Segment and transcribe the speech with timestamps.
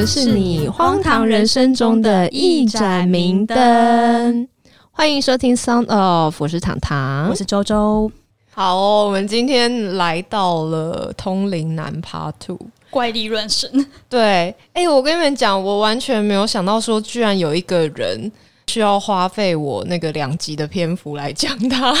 [0.00, 4.48] 们是你荒唐人生中的一盏明灯。
[4.90, 8.10] 欢迎收听 Sound of，我是糖糖，我是周周。
[8.50, 12.58] 好哦，我们今天来到了通灵男 Part Two，
[12.88, 13.70] 怪力乱神。
[14.08, 18.32] 对，哎，我跟你们讲，我完全没有想到说，居然有一个人
[18.68, 21.94] 需要花费我那个两集的篇幅来讲他。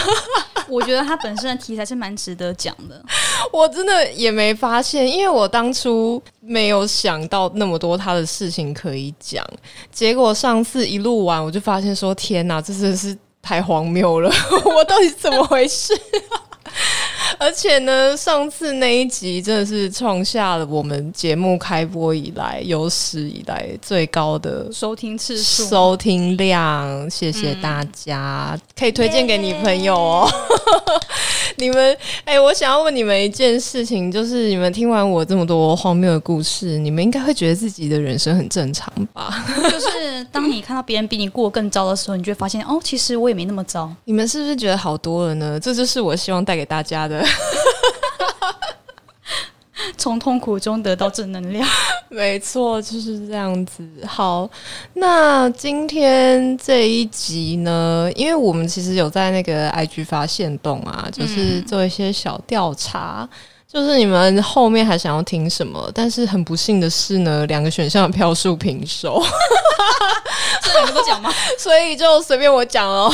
[0.70, 3.02] 我觉得他本身的题材是蛮值得讲的。
[3.52, 9.44] 我真的也没发现，因为我当初没有想到那么多他的事情可以讲。
[9.90, 14.30] 结果上次一录完，我就发现说：“天哪，这真的是太荒谬了！
[14.76, 15.92] 我到底怎么回事？”
[17.38, 27.08] 而且呢，上次那一集真的是创下了我们节目开播以来有史以来最高的收听次数、收听量。
[27.10, 30.30] 谢谢大家，可以推荐给你朋友哦。
[31.56, 39.44] 你们，哎，我想要问你们一件事情，就是你们听完我这么多荒谬的故事，你们应该会觉得自己的人生很正常吧？
[39.70, 43.90] 就是当你看到别人比你过更糟的时候，你就会发现，哦，其实我也没那么糟。
[44.04, 45.60] 你们是不是觉得好多了呢？
[45.60, 47.19] 这就是我希望带给大家的。
[49.96, 51.66] 从痛苦中得到正能量，
[52.08, 53.86] 没错，就是这样子。
[54.06, 54.48] 好，
[54.94, 63.28] 那今天这一集呢，因为我们其实有在那个 IG 发现动啊，就是做一些小调查。
[63.72, 65.88] 就是你们后面还想要听什么？
[65.94, 69.22] 但是很不幸的是呢，两个选项的票数平手。
[70.60, 71.32] 这两个都讲吗？
[71.56, 73.12] 所以就随便我讲哦。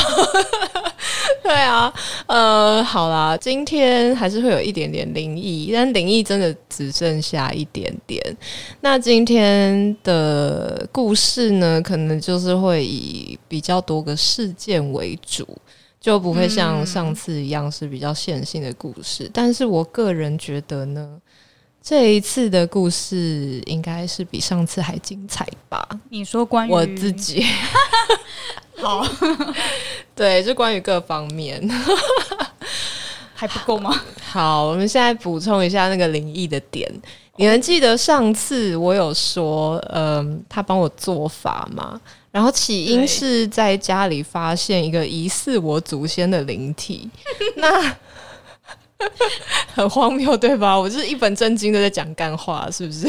[1.45, 1.93] 对啊，
[2.27, 8.37] 呃，好啦，今天还是会有一点点灵异，但灵异真的只剩下一点点。
[8.81, 15.47] 那今天的故事呢，可能就是会以比较多个事件为主。
[16.07, 21.21] 就不会像上次一样是比较线性的故事，但是我个人觉得呢，
[21.83, 25.85] 这一次的故事应该是比上次还精彩吧？
[26.11, 27.45] 你说关于我自己，
[28.79, 29.05] 好，
[30.15, 31.61] 对，就关于各方面
[33.35, 34.01] 还不够吗？
[34.31, 36.89] 好，我们现在补充一下那个灵异的点。
[37.39, 42.01] 你们记得上次我有说，嗯，他帮我做法吗？
[42.37, 47.09] 然后起因是在家里发现一个疑似我祖先的灵体，
[47.57, 47.97] 那
[49.75, 50.79] 很荒谬对吧？
[50.79, 53.09] 我就是一本正经的在讲干话，是不是？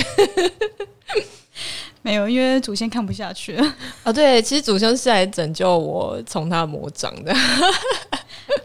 [2.01, 3.75] 没有，因为祖先看不下去啊。
[4.15, 7.35] 对，其实祖先是来拯救我从他魔掌的，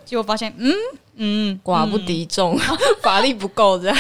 [0.05, 0.73] 结果发现，嗯
[1.17, 2.57] 嗯，寡不敌众，
[3.03, 3.97] 法力不够这样。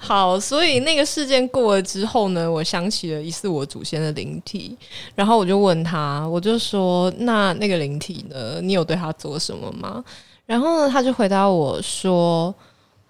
[0.00, 4.76] 好，所以那个事件过了之后呢，我想起了疑似我祖先的灵体，
[5.14, 8.60] 然后我就问他，我就说：“那那个灵体呢？
[8.62, 10.02] 你有对他做什么吗？”
[10.46, 12.54] 然后呢，他就回答我说：“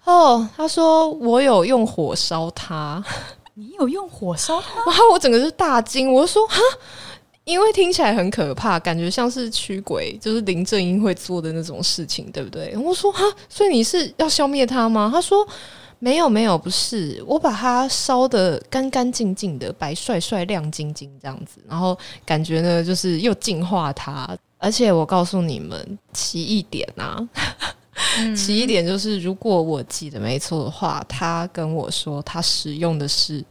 [0.03, 3.01] 哦，他说我有用火烧他，
[3.53, 6.59] 你有用火烧他？”然后我整个是大惊，我说：“哈，
[7.45, 15.47] 因为听起来很可怕，感觉像是驱鬼，就是林正英会做的那种事情，对不对？”我说：“哈，所以你是要消灭他吗？”他说。
[15.99, 24.27] 没有没有，不是我把它烧的干干净净的，白帅帅、亮晶晶这样子，然后感觉呢，就是又净化它。
[24.57, 27.17] 而且我告诉你们，奇异点啊，
[28.35, 33.43] 奇异点就是，如果我记得没错的话，他跟我说他使用的是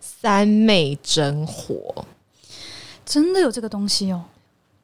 [0.00, 2.04] 三昧真火，
[3.04, 4.22] 真的有这个东西哦。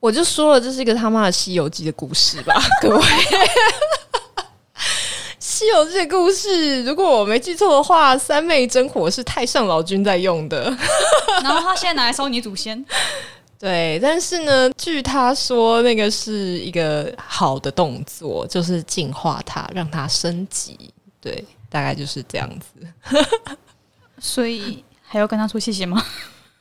[0.01, 3.03] 我就说了，这是一个他妈的《西游记》的故事吧， 各位。
[5.61, 10.75] 西游记的故事，如果我没记错的话，三昧真火是太上老君在用的。
[11.45, 12.83] 然后他现在拿来烧你祖先，
[13.59, 13.99] 对。
[14.03, 20.79] 但是呢，据他说，那个是一个好的动作，就是净化它，让它升级。
[21.21, 23.21] 对，大概就是这样子。
[24.19, 26.03] 所以还要跟他说谢谢吗？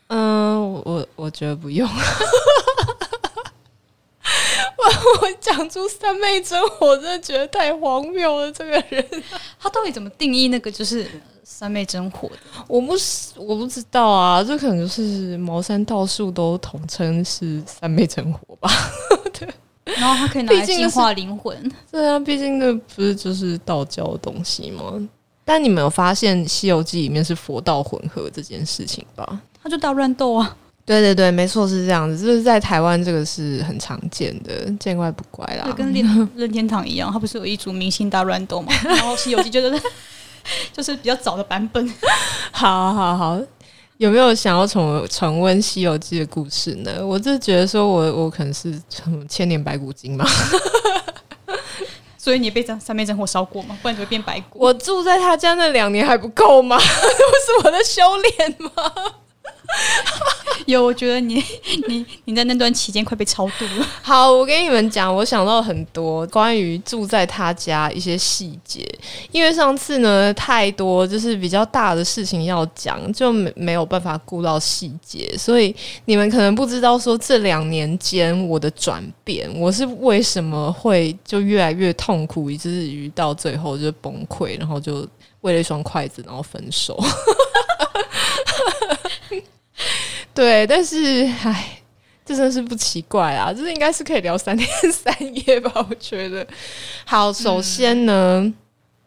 [0.08, 1.90] 嗯，我我觉得不用。
[4.78, 8.52] 我 我讲出三昧真火，真的觉得太荒谬了。
[8.52, 9.06] 这个人，
[9.60, 11.06] 他到底怎么定义那个就是
[11.44, 12.36] 三昧真火的？
[12.68, 18.70] 我不是我不知道啊，这可能就是茅山道术都统称是三昧真火吧？
[19.38, 19.48] 对。
[19.98, 21.72] 然后他可以拿来净化灵魂。
[21.92, 24.94] 对啊，毕竟那不是就是道教的东西吗？
[25.44, 29.42] 但你们有发现《西游记》里面是佛道混合这件事情吧？
[29.64, 30.56] 他就大乱斗啊。
[30.90, 35.72] 对对对，没错是这样子，就是在台湾这个是很常见的，见怪不怪啦。
[35.78, 38.74] 跟任任天堂一样，它不是有一组明星大乱斗嘛？
[38.84, 39.80] 然后《西游记》就是
[40.74, 41.94] 就是比较早的版本。
[42.52, 43.40] 好好好，
[43.98, 47.06] 有没有想要重重温《西游记》的故事呢？
[47.06, 50.26] 我就觉得说我我可能是成千年白骨精嘛。
[52.18, 53.78] 所以你被三三昧真火烧过吗？
[53.84, 54.58] 不然就会变白骨。
[54.58, 56.80] 我住在他家那两年还不够吗？
[56.80, 56.84] 这
[57.62, 58.72] 不是我的修炼吗？
[60.66, 61.44] 有，我觉得你
[61.88, 63.88] 你你在那段期间快被超度了。
[64.04, 68.88] 好，我跟你们讲，我想到很多关于住在他家一些细节，
[69.32, 75.76] 因为上次呢太多就是比较大的事情要讲，就没没有办法顾到细节，所以
[76.06, 85.08] 你们可能不知道说这两年间我的转变，我是为什么会就越来越痛苦，以至于到最后就崩溃，然后就
[85.42, 87.02] 为了一双筷子然后分手。
[90.34, 91.82] 对，但是唉，
[92.26, 95.14] 这真的是不奇怪啊，这应该是可以聊三天三
[95.48, 95.86] 夜吧？
[95.90, 96.46] 我觉得。
[97.06, 98.54] 好，首先呢，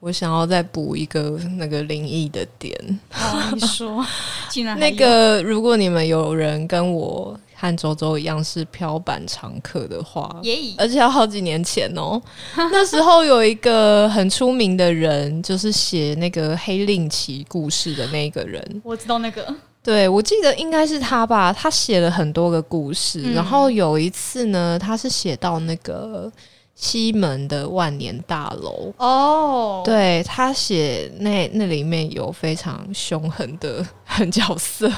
[0.00, 3.00] 我想要再补一个那个灵异的点。
[3.10, 4.04] 好，你说，
[4.48, 10.34] 竟然那个，如果你们有人跟我和周周一样是漂板常客的话，
[10.76, 12.20] 而且要好几年前哦，
[12.56, 19.54] 那时候有一个很出名的人，就是写那个黑令旗故事的那个人，我知道那个。
[19.82, 21.52] 对，我记得应该是他吧。
[21.52, 26.30] 他写了很多个故事，然后有一次呢，他是写到那个
[26.76, 29.82] 西门的万年大楼哦。
[29.84, 34.88] 对他写那那里面有非常凶狠的狠角色。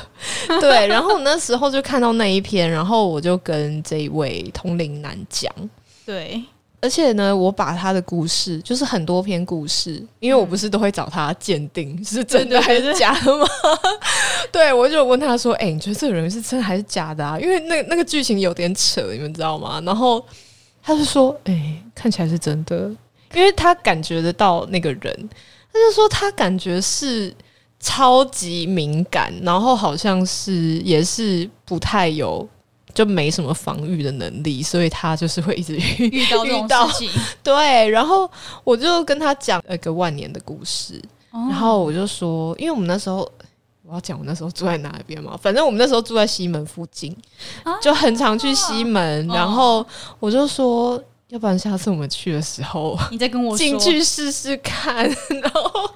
[0.60, 5.50] 对，然后那时候就看到那一篇，然后我就跟这一位通灵男讲，
[6.04, 6.42] 对。
[6.84, 13.46] 而且呢，我把他的故事，就是很多篇故事，因为我不是都会找他鉴定是真的 还是假的吗？
[14.52, 19.80] 对，我就问他说：“哎，你觉得这个人是真的还是假的啊？”因为那那个剧情有点扯，你们知道吗？
[19.86, 20.22] 然后
[20.82, 22.76] 他就说：“哎，看起来是真的，
[23.32, 25.30] 因为他感觉得到那个人，
[25.72, 27.34] 他就说他感觉是
[27.80, 32.46] 超级敏感，然后好像是也是不太有。”
[32.94, 37.10] 就没什么防御的能力，所以他就是会一直 遇到这种事情。
[37.42, 38.30] 对，然后
[38.62, 41.02] 我就跟他讲一个万年的故事，
[41.32, 43.28] 然后我就说，因为我们那时候
[43.82, 47.14] 我要讲我那时候住在哪一边嘛，反正我们那时候住在西门附近，
[47.82, 49.26] 就很常去西门。
[49.26, 49.84] 然后
[50.20, 55.04] 我就说，要不然下次我们去的时候，你再跟我进去试试看。
[55.42, 55.90] 然后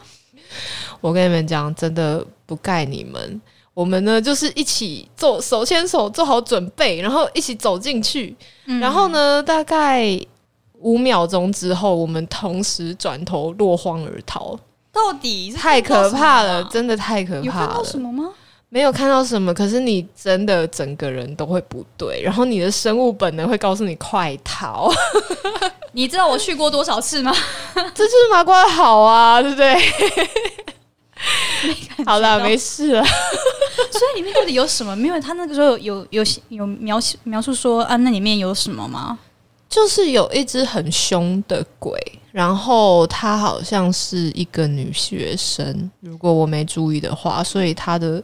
[1.01, 3.41] 我跟你们讲，真的不盖你们。
[3.79, 8.35] 我们呢，就是一起做手牵手做好准备，然后一起走进去。
[8.81, 10.21] 然后呢，大概
[10.81, 14.59] 五秒钟之后，我们同时转头落荒而逃。
[14.91, 17.45] 到底太可怕了，真的太可怕了。
[17.45, 18.31] 有看到什么吗？
[18.69, 24.91] 没有看到什么，可是你真的整个人都会不对，然后你的生物本能会告诉你快逃。
[25.95, 27.33] 你知道我去过多少次吗？
[27.95, 29.77] 这就是麻瓜好啊，对不对？
[32.07, 33.05] 好了，没事了。
[33.91, 34.95] 所以里面到底有什么？
[34.95, 39.19] 没有，他那个时候有有有描写描述说啊，那里面有什么吗？
[39.69, 42.01] 就是有一只很凶的鬼，
[42.33, 48.23] 然后她好像是一个女学生，如果我没注意的话，所以她的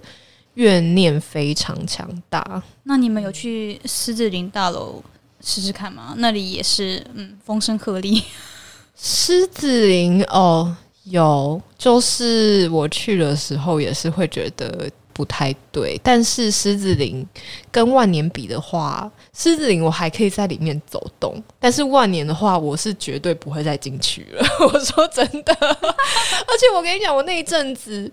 [0.55, 2.62] 怨念非常强大。
[2.85, 5.02] 那你们有去狮子林大楼
[5.43, 6.14] 试试看吗？
[6.17, 8.23] 那里也是嗯，风声鹤唳。
[8.96, 10.75] 狮子林哦。
[11.05, 17.27] 有，就是我去的时候也是会觉得不太对，但是狮子林
[17.71, 24.44] 跟万年比的话，狮子林我还可以在里面走动，但是万年的话，我是绝对不会再进去了。
[24.73, 28.11] 我说真的，而且我跟你讲，我那一阵子，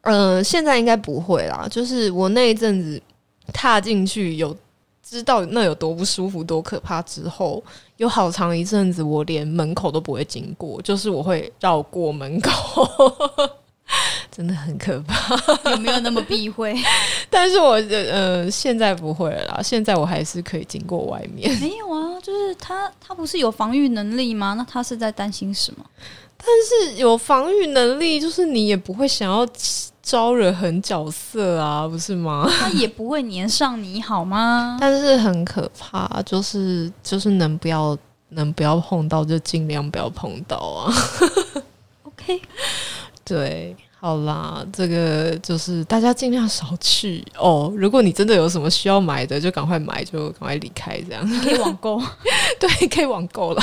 [0.00, 3.00] 嗯，现在应该不会啦，就是我那一阵子
[3.52, 4.56] 踏进去有。
[5.12, 7.62] 知道那有多不舒服、多可怕之后，
[7.98, 12.50] 有好长一阵子，我连门口都不会经过，就是我会绕过门口，
[14.34, 15.36] 真的很可怕。
[15.70, 16.74] 有没有那么避讳？
[17.28, 17.72] 但是我
[18.10, 21.54] 呃，现在不会了啦，现在我还是可以经过外面。
[21.60, 24.54] 没有啊，就是他，他不是有防御能力吗？
[24.56, 25.84] 那他是在担心什么？
[26.38, 26.46] 但
[26.90, 29.46] 是有防御能力，就是你也不会想要。
[30.02, 32.50] 招惹狠角色啊，不是吗？
[32.60, 34.76] 他也不会粘上你好吗？
[34.80, 37.96] 但是很可怕，就是就是能不要
[38.30, 40.92] 能不要碰到就尽量不要碰到啊。
[42.02, 42.42] OK，
[43.24, 47.72] 对，好啦，这个就是大家尽量少去哦。
[47.76, 52.02] 如果你真的有什么需要买的，就赶快买，就赶快离开，这样可以网购，
[52.58, 53.62] 对，可以网购了。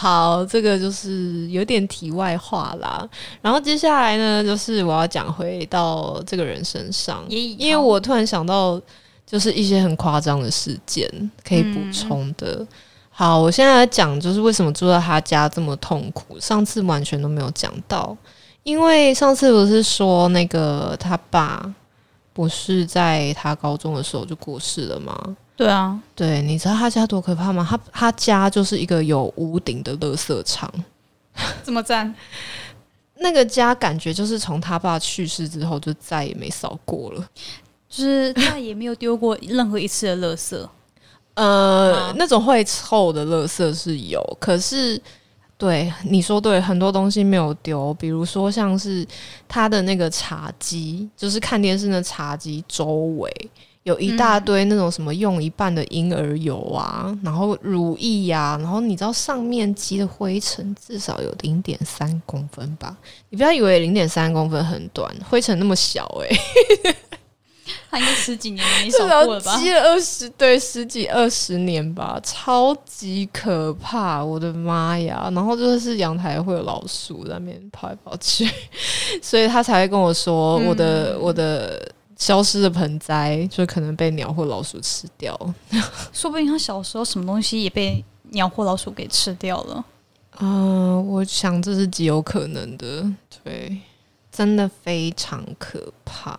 [0.00, 3.04] 好，这个就是有点题外话啦。
[3.42, 8.80] 然后接下来呢，就是我要讲回到这个人身上，因为我突然想到，
[9.26, 11.10] 就是一些很夸张的事件
[11.44, 12.64] 可以补充的。
[13.10, 16.38] 好，我现在来讲，就是为什么住在他家这么痛苦。
[16.38, 18.16] 上次完全都没有讲到，
[18.62, 21.74] 因为上次不是说那个他爸
[22.32, 25.36] 不是在他高中的时候就过世了吗？
[25.58, 27.66] 对啊，对，你知道他家多可怕吗？
[27.68, 30.72] 他他家就是一个有屋顶的垃圾场。
[31.64, 32.14] 怎么赞，
[33.16, 37.28] 那个家感觉就是从他爸去世之后就再也没扫过了。
[37.88, 40.68] 就是再也没有丢过任何一次的垃圾。
[41.34, 45.00] 呃，啊那种会臭的垃圾是有，可是
[45.56, 49.04] 对你说对，很多东西没有丢，比如说像是
[49.48, 52.84] 他的那个茶几，就是看电视的茶几周
[53.18, 53.50] 围。
[53.84, 62.94] 有一大堆那种什么用一半的婴儿油啊，然后乳液呀、然后你知道上面积的灰尘至少有零点三公分吧？
[63.30, 66.36] 你不要以为零点三公分很短，灰尘那么小诶、
[67.90, 69.52] 他应该十几年没 至扫过了吧？
[69.52, 75.30] 少积了二十对十几二十年吧，超级可怕，我的妈呀！
[75.32, 78.46] 然后就是阳台会有老鼠在那边跑来跑去，
[79.22, 85.34] 所以他才会跟我说，我的、我的消失的盆栽就可能被鸟或老鼠吃掉。
[86.12, 89.84] 说不定他小时候什么东西也被鸟或老鼠给吃掉了。
[90.40, 93.04] 嗯、我想这是极有可能的，
[93.42, 93.78] 对，
[94.30, 96.38] 真的非常可怕。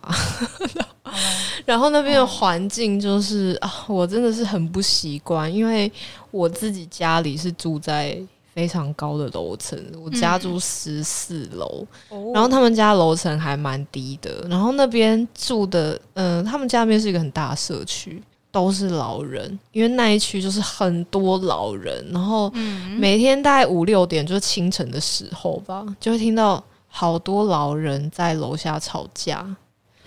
[1.66, 5.90] 然后那边的环境就是啊，我真的是很不习惯，因为
[6.30, 8.18] 我自己家里是住在
[8.60, 22.50] 非常高的楼层，我家住十四楼，哦然后他们家楼层还蛮低的，然后那边住的，嗯、他们家那边是一个很大的社区，都是老人，因为那一区就是很多老人，然后
[22.98, 29.56] 每天大概五六点，就是清晨的时候吧，就会听到好多老人在楼下吵架。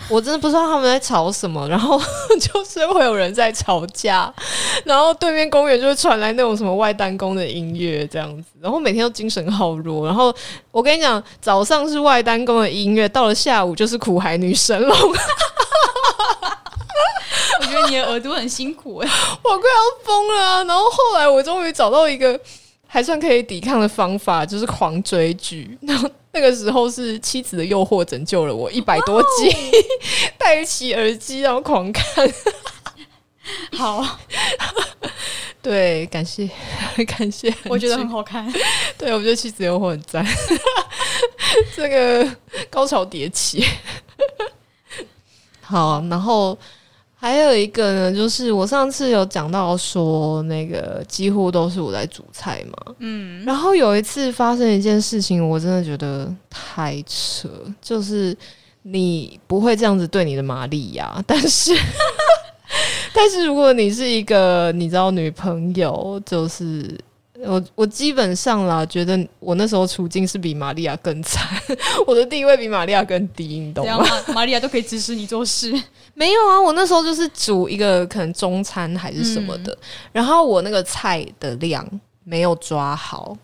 [0.10, 2.00] 我真的不知道他们在吵什么，然后
[2.39, 4.31] 就是会有人在吵架，
[4.86, 10.05] 然后对面公园就会传来那种什么外单工的音乐这样子，然后每天都精神好弱。
[10.05, 10.33] 然后
[10.72, 15.15] 我跟你讲，早上是外单工的音乐，到了下午就是苦海女神龙，我
[17.60, 19.07] 我觉得你的耳朵很辛苦哎、
[19.41, 19.60] 快要
[20.03, 20.63] 疯了啊！
[20.65, 22.39] 然后后来我终于找到一个
[22.86, 25.77] 还算可以抵抗的方法，就是狂追剧。
[25.81, 29.56] 然后那个时候是《妻子的诱惑》拯救了我一百多集，
[30.38, 32.04] 戴起耳机然后狂看。
[33.78, 34.20] 好，
[35.62, 36.50] 对，感谢
[37.06, 38.52] 感谢，我觉得很好看。
[38.98, 40.25] 对，我觉得《妻子的诱惑》很赞，
[41.75, 42.36] 这个
[42.70, 43.66] 高潮迭起。
[45.62, 46.58] 好，然后
[47.24, 57.48] 还有一个呢，就是我上次有讲到说，那个几乎都是我在煮菜嘛，嗯，然后有一次发生一件事情，我真的觉得太扯，
[57.82, 58.36] 就是
[58.82, 61.74] 你不会这样子对你的玛利亚，但是。
[63.15, 67.00] 但是如果你是一个你知道女朋友，就是
[67.46, 71.48] 我我基本上啦，觉得我那时候处境是比玛利亚更惨，
[72.08, 73.98] 我的地位比玛利亚更低，你懂吗？
[74.28, 75.72] 玛玛利亚都可以指使你做事，
[76.16, 79.78] 没有啊，我那时候就是煮一个可能中餐还是什么的，
[80.12, 81.88] 然后我那个菜的量
[82.24, 83.36] 没有抓好，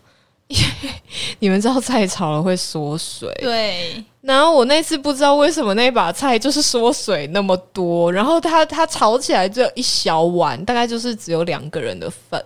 [0.48, 0.90] 因为
[1.38, 12.42] 你们知道菜炒了会缩水，对，然后我那次不知道为什么那把菜就是缩水那么多，然后它它炒起来只有一小碗，大概就是只有两个人的份，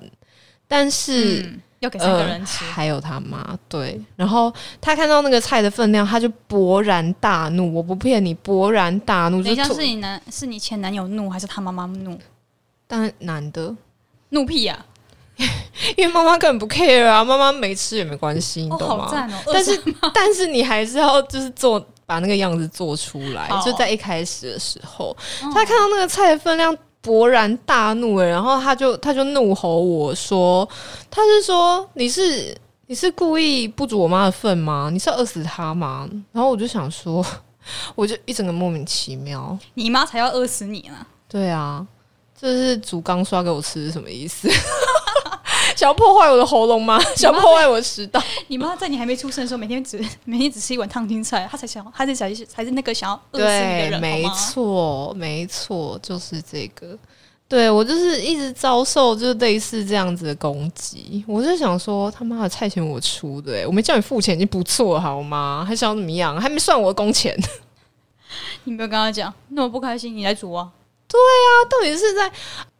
[0.69, 1.43] 但是。
[1.43, 7.75] 嗯，要给三个人吃呃，还有他妈对，然后他看到那个菜的分量，他就勃然大怒。
[7.75, 12.19] 我不骗你，勃然大怒，等一下是你男是你前男友怒还是他妈妈怒？
[12.87, 13.77] 当然男的，
[14.31, 14.83] 怒屁呀、
[15.97, 19.11] 因为妈妈根本不 care 啊，妈妈没吃也没关系，你哦，懂吗？
[19.53, 19.79] 但是
[20.15, 26.75] 但是你还是要就是做把那个样子做出来好，就在一开始的时候，哦他看到那个菜的分量。
[27.05, 30.67] 勃然大怒了，然后他就他就怒吼我说
[31.11, 32.57] ：“他是说你是
[32.87, 34.89] 你是故意不煮我妈的份吗？
[34.91, 37.25] 你是要饿死她吗？”然后我就想说，
[37.95, 39.57] 我就一整个莫名其妙。
[39.75, 41.07] 你妈才要饿死你呢！
[41.29, 41.87] 对啊，
[42.41, 44.49] 这是煮刚刷给我吃是什么意思？
[45.77, 46.99] 想要破坏我的喉咙吗？
[47.17, 48.23] 想要破坏我的食道？
[48.49, 54.25] 你妈在你还没出生的时候，每天只 每天只吃一碗烫青菜，她才想，她才才才是那个想要饿死你的对，人，没？
[54.31, 56.99] 错，没错，就是这个。
[57.47, 65.65] 对我就是一直遭受就是类似这样子的攻击，我就想说他妈的菜钱我出的、欸，我没叫你付钱已经不错了好吗？
[65.69, 66.41] 还想怎么样？
[66.41, 67.37] 还没算我的工钱，
[68.65, 70.71] 你没有跟他讲，那么不开心，你来煮啊？
[71.07, 71.49] 对啊！
[71.71, 72.33] 到底是在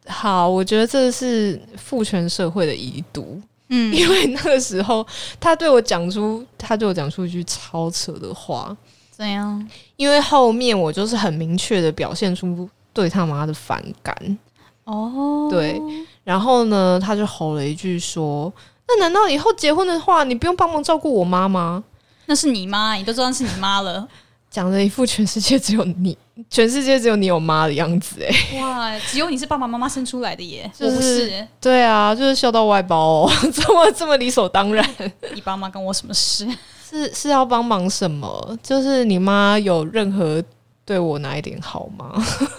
[0.07, 0.47] 好？
[0.47, 5.05] 我觉得这是父权社会的遗毒，嗯， 因为那个时候
[5.39, 8.75] 他对我讲出他对我讲出一句超扯的话，
[9.11, 9.67] 怎样？
[9.95, 14.37] 因为后面我就是很明确的表现出对他妈的反感。
[14.83, 15.81] 哦，对，
[16.23, 18.53] 然后呢，他就吼了一句说
[18.87, 21.83] ：“那难道以后结婚的话，你不用帮忙照顾我妈吗
[22.27, 24.07] 那是你妈，你都知道那是你妈了。？”
[24.55, 26.17] 讲了一副全世界只有你，
[26.49, 34.89] 全世界只有你有妈的样子，哎，哇，只有你是爸爸妈妈生出来的耶，就我不是是，对啊，就是笑到外包哦， 这么这么理所当然，
[35.33, 36.47] 你爸妈跟我什么事？
[36.89, 38.57] 是是要帮忙什么？
[38.63, 40.41] 就是你妈有任何
[40.85, 42.13] 对我哪一点好吗？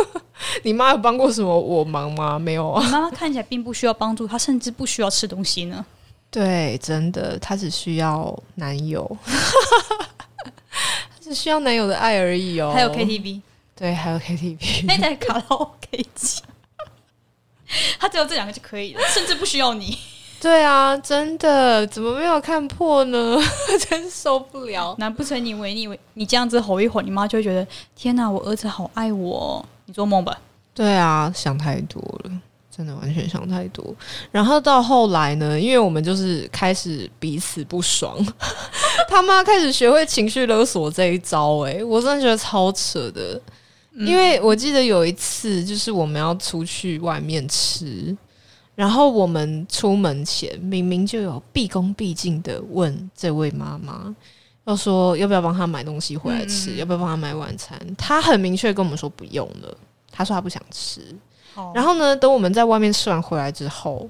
[0.64, 2.38] 你妈有帮过什么我忙吗？
[2.38, 2.84] 没有啊。
[2.84, 5.82] 你妈妈看起来并不需要帮助，她甚至不需要吃东西呢。
[6.30, 10.05] 对，真的，她只需要男友，她
[11.26, 12.72] 只需要男友的爱而已哦。
[12.72, 13.40] 还有 KTV，
[13.74, 14.84] 对，还有 KTV。
[14.86, 16.42] 那台卡拉 OK 机，
[17.98, 19.98] 他只有这两个就可以了，甚至不需要你。
[20.40, 23.36] 对啊，真的，怎么没有看破呢？
[23.88, 24.94] 真受不了。
[24.98, 27.66] 难不成你以为你以为你这样子吼一吼，你妈就会觉得
[27.96, 29.64] 天哪，我儿子好爱我哦？
[29.86, 30.38] 你做梦吧。
[30.74, 32.30] 对啊，想太多了，
[32.76, 33.94] 真的完全想太多。
[34.30, 38.16] 然后到后来呢，因为我们就是开始彼此不爽，
[39.08, 43.40] 他妈开始学会情绪勒索这一招、欸，我真的觉得超扯的。
[43.98, 48.14] 因为我记得有一次，就是我们要出去外面吃，
[48.74, 54.14] 然后我们出门前明明就有毕恭毕敬的问这位妈妈，
[54.66, 57.80] 要说要不要帮她买东西回来吃，嗯要不要帮她买晚餐。
[57.96, 59.74] 她很明确跟我们说不用了，
[60.12, 61.00] 她说她不想吃。
[61.56, 64.08] 好然后呢，等我们在外面吃完回来之后，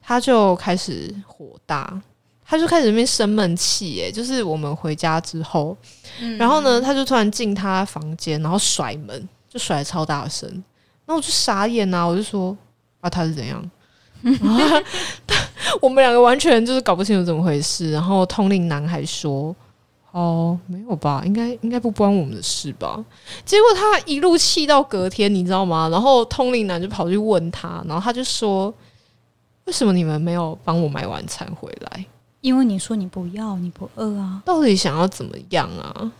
[0.00, 2.00] 他就开始火大。
[2.46, 5.74] 他就开始在那边生闷气，耶，就是我们回家之后，
[6.20, 10.46] 嗯然后呢，他就突然进他房间，然后甩门，就甩得超大声，
[11.06, 12.54] 然后我就傻眼啊，我就说
[13.00, 13.70] 啊，他是怎样？
[14.20, 14.58] 然后
[15.26, 15.36] 他
[15.80, 17.90] 我们两个完全就是搞不清楚怎么回事。
[17.92, 19.56] 然后通灵男孩说
[20.14, 21.24] ：“哦，没有吧？
[21.26, 23.04] 应该应该不关我们的事吧。
[23.44, 25.88] 结果他一路气到隔天，你知道吗？
[25.90, 28.72] 然后通灵男就跑去问他，然后他就说
[29.66, 32.06] ：‘为什么你们没有帮我买晚餐回来？’
[32.42, 36.12] 因为你说你不要，你不饿啊，到底想要怎么样啊？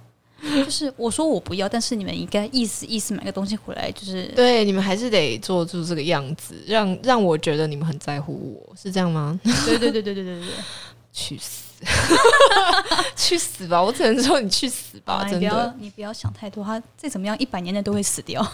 [0.42, 3.92] 就是我说我不要，但是你们应该意思意思买个东西回来。
[3.92, 8.58] 就是对你们还是得做出这个样子，让让我觉得你们很在乎。
[8.66, 9.38] 我是这样吗？
[9.66, 10.48] 对对对对对对对，
[11.12, 11.71] 去死！
[13.16, 13.82] 去死吧！
[13.82, 15.74] 我只能说你去死吧，啊你不要真的。
[15.78, 18.40] 你不要想太多，他再怎么样一百年内都会死掉。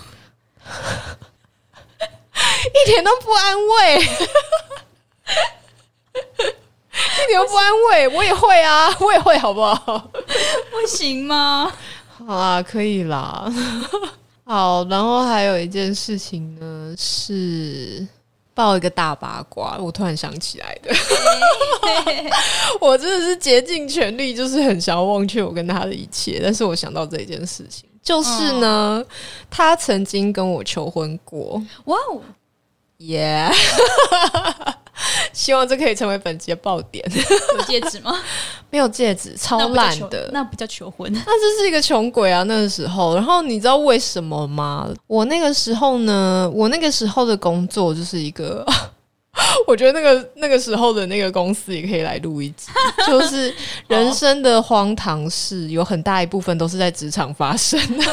[2.69, 3.97] 一点都不安慰，
[6.13, 8.09] 一点都不安慰。
[8.09, 10.11] 我也会啊，我也会，好不好？
[10.71, 11.73] 不行吗？
[12.17, 13.51] 好啊，可以啦。
[14.45, 18.07] 好，然后还有一件事情呢，是
[18.59, 20.93] 爆一个大八卦，我突然想起来的。
[22.81, 29.05] 我真的是竭尽全力，就是很想要忘却我跟他的一切，但是我想到这一件事情，就是呢，
[29.49, 32.21] 他曾经跟我求婚过，哇哦，
[32.97, 33.49] 耶、
[35.39, 37.09] 希望这可以成为本集的爆点。
[37.57, 38.21] 有戒指吗？
[38.71, 41.09] 没有戒指，超烂的，那不叫求婚。
[41.15, 43.15] 那这是一个穷鬼啊，那个时候。
[43.15, 44.89] 然后你知道为什么吗？
[45.07, 48.67] 我那个时候呢，我那个时候的工作就是一个，
[49.69, 52.73] 我觉得那个那个时候的那个公司也可以来录一集，
[53.07, 53.55] 就是
[53.87, 58.05] 人生的荒唐事，有很大一部分都是在职场发生的。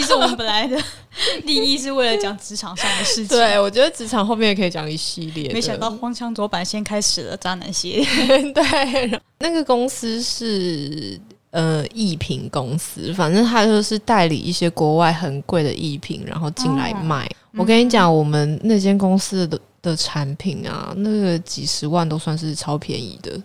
[0.00, 0.82] 其实我们本来的
[1.44, 5.52] 利益是为了讲职场上的事情，对，我觉得职场后面也可以讲一系列。
[5.52, 8.06] 没想到荒腔走板先开始了渣男系列。
[8.52, 17.28] 对，那个公司是呃艺品公司，反正他就是代理一些国外很贵的艺品，然后进来卖。
[17.58, 23.38] 我跟你讲，我们那间公司的的产品啊，那个几十万都算是超便宜的。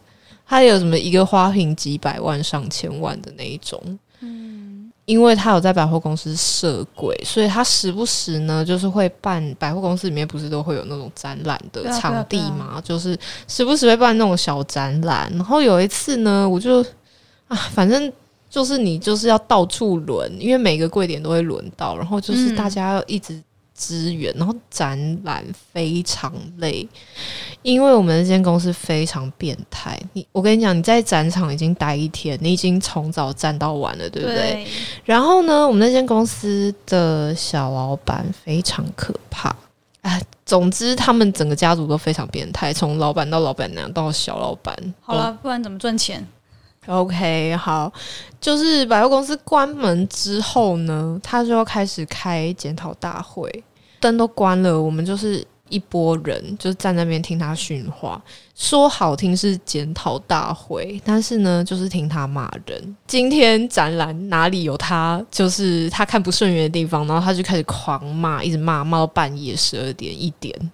[0.47, 3.99] 它有什么一个花瓶几百万、上千万的那一种。
[5.05, 15.31] 嗯，因为他有在百货公司设柜，所以他时不时呢，就是会办百货公司里面不是都会有那种展览的场地嘛，就是时不时会办那种小展览。
[15.33, 16.83] 然后有一次呢，我就
[17.47, 18.11] 啊，反正
[18.49, 23.41] 就是你就是要到处轮，因为每个柜点都会轮到，然后就是嗯大家要一直
[23.77, 26.87] 支援，然后展览非常累，
[27.61, 29.99] 因为我们那间公司非常变态。
[30.13, 34.65] 你我跟你讲，你在展场已经待一天，你已经从早站到晚了，对不对？
[35.03, 39.55] 然后呢，我们那间公司的小老板非常可怕。
[40.01, 44.73] 哎，总之他们整个家族都非常变态，从老板到老板娘到小老板。
[45.01, 46.25] 好了，不然怎么赚钱？
[46.87, 47.91] OK，好，
[48.39, 53.63] 就是百货公司关门之后呢，他就要开始开检讨大会，
[53.99, 58.21] 灯都关了，我们就是一拨人，就是在那边听他训话，
[58.55, 62.95] 说好听是检讨大会，但是呢，就是听他骂人。
[63.07, 70.71] 今天展览哪里有他，就是他看不顺眼的地方，然后他就开始狂骂，一直骂，骂到半夜十二点一点。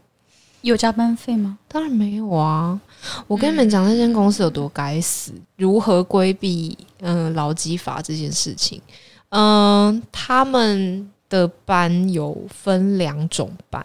[0.62, 1.58] 有加班费吗？
[1.68, 2.80] 当然没有啊！
[3.28, 8.82] 我跟你们讲，那间公司有多该死，如何规避嗯劳基法这件事情。
[9.30, 13.84] 嗯，他们的班有分两种班，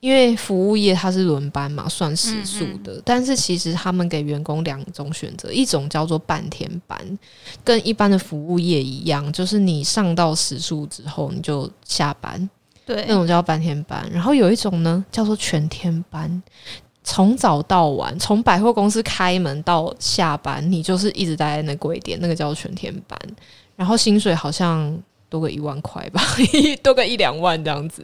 [0.00, 3.02] 因为服务业它是轮班嘛，算时数的。
[3.04, 7.18] 但是其实他们给员工两种选择，一种叫做半天班，
[7.64, 12.48] 跟一般的服务业一样，就是你上到时数之后你就下班，
[12.88, 14.08] 对，那种叫半天班。
[14.10, 16.42] 然后有一种呢叫做全天班，
[17.04, 23.18] 从早到晚，从百货公司开门到下班，你就是一直待在那柜点，那个叫做全天班。
[23.76, 24.98] 然后薪水好像
[25.28, 26.22] 多个一万块吧，
[26.82, 28.02] 多个一两万这样子。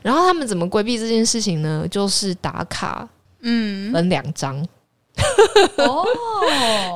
[0.00, 1.86] 然后他们怎么规避这件事情呢？
[1.90, 3.06] 就是打卡，
[3.42, 4.66] 嗯，分两张。
[5.76, 6.06] 哦，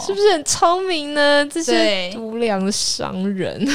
[0.00, 1.46] 是不是很聪明呢？
[1.46, 3.66] 这些无良的商人，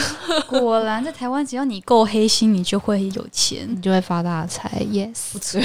[0.47, 4.69] 果然在台湾，只要你够黑心，你就会有钱，你就会发大财。
[4.91, 5.62] Yes，不错。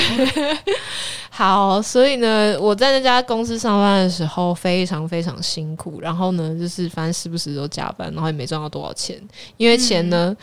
[1.31, 9.21] 好，所以呢，我在那家公司上班的时候非常非常辛苦，然后呢，就是反正时不时都加班，然后也没赚到多少钱，
[9.57, 10.37] 因为钱呢，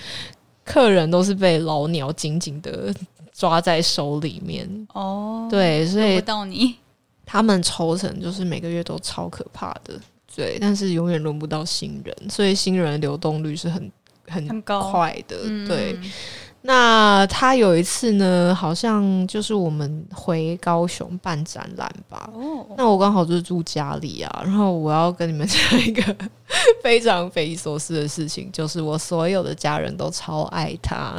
[0.65, 2.93] 客人都是被老鸟紧紧的
[3.32, 4.88] 抓在手里面。
[4.93, 6.76] 哦，对，所以到你。
[7.25, 9.99] 他们抽成就是每个月都超可怕的，
[10.36, 13.91] 对，但是永远轮不到新人，所以新人流动率是很
[14.27, 15.97] 很快的，对。
[16.65, 22.30] 那他有一次呢，好像就是我们回高雄办展览吧。
[22.34, 26.15] 哦，那我刚好就是住家里啊，然后我要跟你们讲一个
[26.82, 31.13] 非常匪夷所思的事情，就是我所有的家人都超爱他。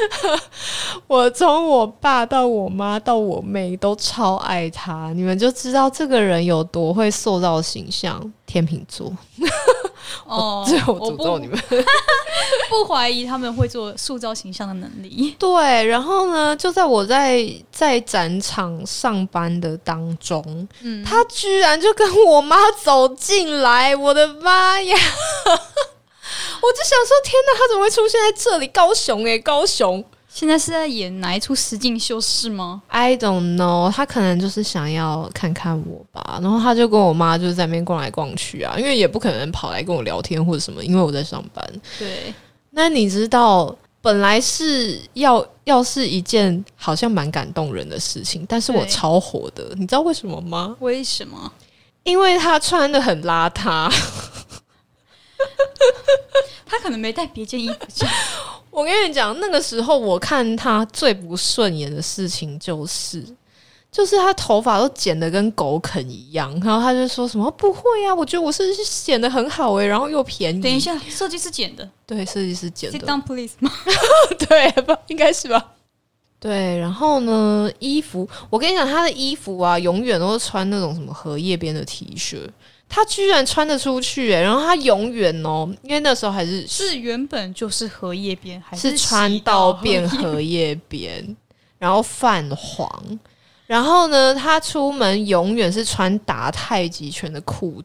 [1.06, 8.32] 我从我爸到我妈到我妹都超爱他，你们就知道这个人有多会塑造形象。
[8.46, 9.12] 天秤座。
[10.26, 11.58] 哦，最后诅咒你们，
[12.68, 15.34] 不怀疑他们会做塑造形象的能力。
[15.38, 24.96] 对，然后呢，就在我在在展场上班的当中，嗯，他居然就跟我妈走进来，我的妈呀！
[26.62, 28.66] 我就想说，天哪，他怎么会出现在这里？
[28.68, 30.04] 高雄哎，高雄。
[30.40, 41.62] 现在是在演哪一出实境秀是吗？I don't know，他可能就是想要看看我吧，然后他就跟我妈就是在那边逛来逛去啊，因为也不可能跑来跟我聊天或者什么，因为我在上班。
[41.98, 42.32] 对，
[42.70, 50.74] 那你知道本来是要要是一件好像蛮感动人的事情，但是我超火的，你知道为什么吗？
[50.80, 51.52] 为什么？
[52.04, 53.92] 因为他穿的很邋遢，
[56.64, 57.74] 他可能没带别件衣服。
[58.70, 63.24] 我跟你讲，那个时候我看他最不顺眼的事情就是，
[63.90, 70.62] 就是他头发都剪的跟狗啃一样，然后他就说什么不会啊，我觉得我是剪的很好哎，然后又便宜。
[70.62, 72.98] 等一下，设计师剪的，对，设计师剪的。
[72.98, 73.70] Sit down, please 吗？
[74.48, 75.72] 对，不应该是吧？
[76.38, 82.48] 对，然后呢，衣服，我跟你讲，他的衣服啊，永远都是穿那种什么荷叶边的 T 恤。
[82.92, 91.36] 他居然穿得出去哎，然后他永远哦，因为那时候还是是原本就是荷叶边，还是穿到变荷叶边，
[91.78, 93.18] 然后泛黄，
[93.66, 97.80] 然后呢，他出门永远是穿打太极拳的裤，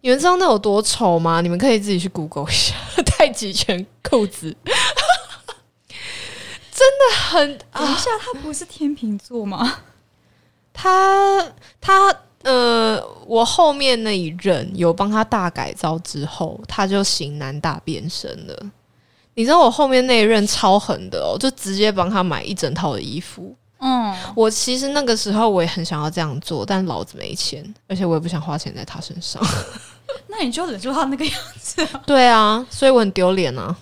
[0.00, 1.42] 你们知道那有多丑吗？
[1.42, 2.74] 你们可以自己去 Google 一下
[3.04, 4.56] 太极拳裤子，
[6.72, 7.58] 真的很。
[7.74, 9.82] 等一下，他不是天秤座吗？
[10.72, 12.16] 他他。
[12.42, 18.70] 呃，我后面那一任有帮他大改造之后，他就型男大变身了。
[19.34, 23.54] 你知道我后面那一任超狠的哦，就直接帮他买一整套的衣服。
[23.78, 29.42] 嗯，我其实那个时候我也很想要这样做，但老子没钱，而且我也不想花钱在他身上。
[30.26, 31.86] 那你就忍住他那个样子。
[32.04, 33.74] 对啊，所以我很丢脸啊。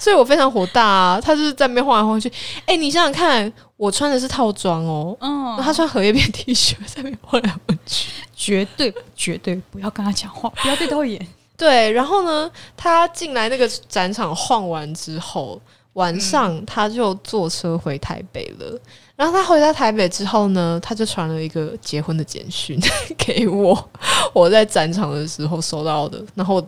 [0.00, 1.20] 所以我非常火大啊！
[1.20, 2.32] 他就是在那边晃来晃去。
[2.64, 11.24] 哎，你想想看，我穿的是套装哦，嗯，他穿荷叶边 T 恤在那边晃来晃去，绝对绝对不要跟他讲话，不要对他眼。
[11.54, 15.60] 对，然后呢，他进来那个展场晃完之后，
[15.92, 18.80] 晚上他就坐车回台北了。
[19.16, 22.80] 然后他回到台北之后呢，他就传了一个结婚的简讯
[23.18, 23.90] 给我，
[24.32, 26.66] 我在展场的时候收到的，然后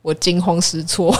[0.00, 1.12] 我惊慌失措。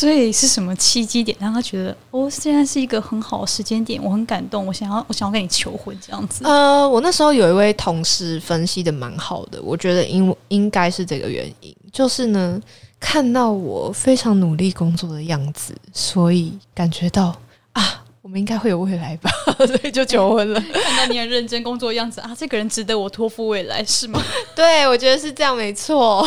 [0.00, 6.42] 所以是什么契机点让他觉得哦，现在是一个很好的时间点，我很感动，我想要，我想要跟你求婚这样子。
[6.42, 12.58] 呃，我那时候有一位同事分析的蛮好的，我觉得应应该是这个原因，就是呢，
[12.98, 17.36] 看到我非常努力工作的样子，所以感觉到
[17.74, 19.30] 啊，我们应该会有未来吧，
[19.68, 20.58] 所以就求婚了。
[20.72, 24.18] 看到你很认真工作的样子啊，这个人值得我托付未来，是吗？
[24.56, 26.26] 对，我觉得是这样，没错。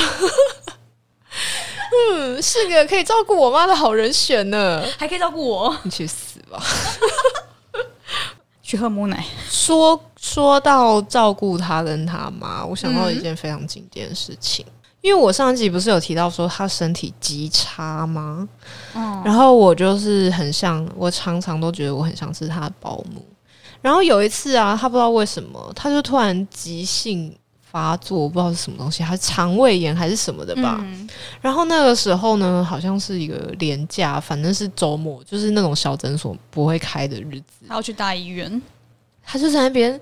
[2.11, 6.61] 嗯，是个可以照顾我妈的好人选呢， 还可以照顾我，你去死吧！
[8.61, 9.23] 去喝母奶。
[9.49, 14.65] 说说到照顾他跟他妈，我想到一件非常经典的事情，
[15.01, 18.47] 因为我上一集不是有提到说他身体极差吗？
[18.95, 23.25] 嗯，然后我就是很像，我常常都觉得我很像是他的保姆。
[23.81, 27.35] 然后有一次啊，他不知道为什么，他就突然急性
[27.73, 30.77] 发作，我不知道是什么东西，还是肠胃炎还是什么的吧。
[30.81, 31.09] 嗯
[31.41, 37.65] 然后那个时候呢，好像是一个廉价，反正是周末，就是那种小诊所不会开的日子。
[37.67, 38.61] 他要去大医院。
[39.25, 39.99] 他就在那边，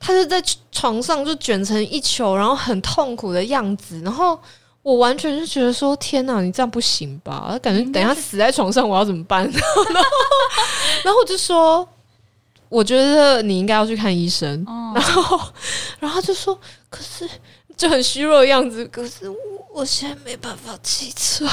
[0.00, 0.42] 他就在
[0.72, 4.00] 床上就卷成一球，然后很痛苦的样子。
[4.02, 4.38] 然后
[4.82, 7.58] 我完全就觉得说：“天哪，你这样不行吧？
[7.62, 9.84] 感觉等一下死在床上，我要怎么办？” 然后，
[11.04, 11.86] 然后我就说
[12.68, 15.40] ：“我觉得你应该要去看医生。”哦然后，
[16.00, 16.58] 然后他就说
[16.96, 17.28] ：“可是
[17.76, 19.36] 就很虚弱的样子，可是我
[19.74, 21.46] 我现在没办法骑车。”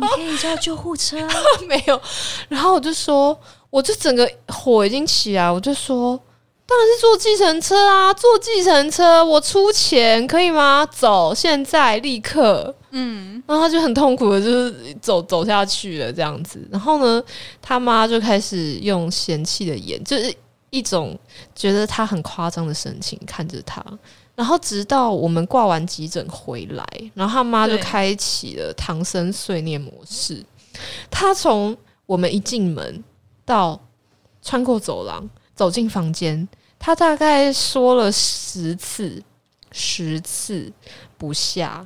[0.00, 1.28] 你可以叫救护车啊。
[1.66, 2.00] 没有。
[2.48, 3.38] 然后我就说，
[3.70, 6.18] 我就整个火已经起来，我就说，
[6.66, 10.86] 当然是坐计程车啊，坐计程车，我出钱可以吗？
[10.90, 12.74] 走，现在立刻。
[12.90, 16.66] 嗯，然后他就很痛苦的，就是走走下去了这样子。
[16.70, 17.22] 然后呢，
[17.60, 20.34] 他妈就开始用嫌弃的眼，就是
[20.70, 21.18] 一种
[21.54, 23.84] 觉得他很夸张的神情看着他。
[24.34, 30.44] 然后直到我们挂完急诊回来，然后他妈就开启了唐僧碎念模式。
[31.10, 31.76] 他从
[32.06, 33.02] 我们一进门
[33.44, 33.80] 到
[34.40, 39.20] 穿过走廊走进房间，他大概说了十次，
[39.72, 40.72] 十次
[41.16, 41.84] 不下。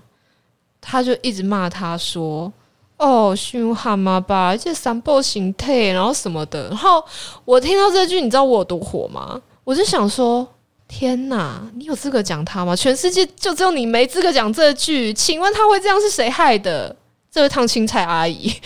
[0.79, 2.53] 他就一直骂他说
[3.03, 7.05] ：“哦，凶悍吗吧，而且三步形态，然后什么的。”然后
[7.45, 9.43] 我听到这句，你知道我有多火吗？
[9.65, 10.47] 我就想说
[10.87, 12.77] ：“天哪，你有资格讲他吗？
[12.77, 15.13] 全世界就只有你没资格讲这句。
[15.13, 16.95] 请问他会这样是谁害的？
[17.29, 18.63] 这位烫青菜阿姨， 一切都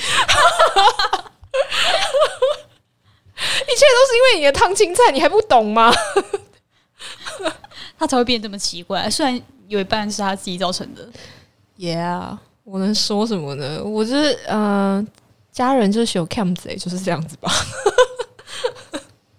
[4.04, 5.90] 是因为你的烫青菜，你还不懂吗？
[7.98, 9.08] 他才会变得这么奇怪。
[9.08, 11.08] 虽然有一半是他自己造成的。
[11.78, 13.80] Yeah，我能说什么呢？
[13.84, 15.04] 我就是呃，
[15.52, 17.48] 家人就是喜欢 cam 贼，就是这样子吧。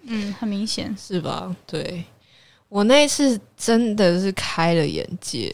[0.03, 0.95] 嗯，很明显。
[0.97, 1.53] 是吧？
[1.65, 2.05] 对
[2.69, 5.51] 我那一次真的是开了眼界，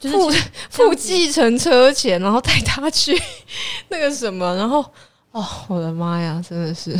[0.00, 3.14] 付就是付付 计程车钱，然后带他去
[3.90, 4.82] 那个什么，然后
[5.32, 6.98] 哦，我的妈呀，真的是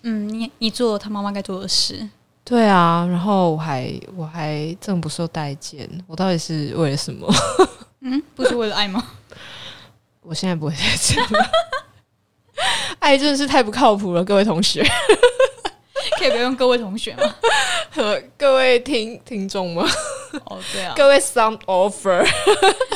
[0.00, 2.08] 嗯，你你做了他妈妈该做的事。
[2.42, 7.28] 对啊，然后我还我还这么不受待见，我到底是为了什么？
[8.00, 9.04] 嗯，不是为了爱吗？
[10.28, 11.50] 我现在不会再这样了。
[12.98, 14.82] 爱真的是太不靠谱了，各位同学，
[16.18, 17.34] 可以不用各位同学吗？
[17.94, 19.88] 和各位听听众吗？
[20.46, 22.26] 哦，对啊，各位 sound offer，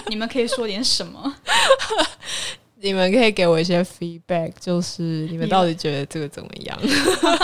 [0.08, 1.36] 你们可以说点什么？
[2.82, 6.78] 你们可以给我一些 feedback，就是你们到底觉得这个怎么样？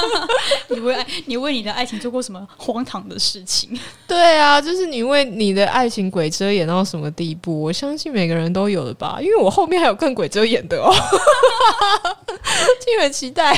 [0.68, 3.79] 你为爱，你为你的爱情做过什么荒唐的事情？
[4.07, 7.61] 对啊，就是你为你的爱情鬼遮眼到什么地步？
[7.62, 10.90] 我相信每个人都有的吧，因为我后面还有更鬼遮眼的哦，
[12.81, 13.55] 敬请期待。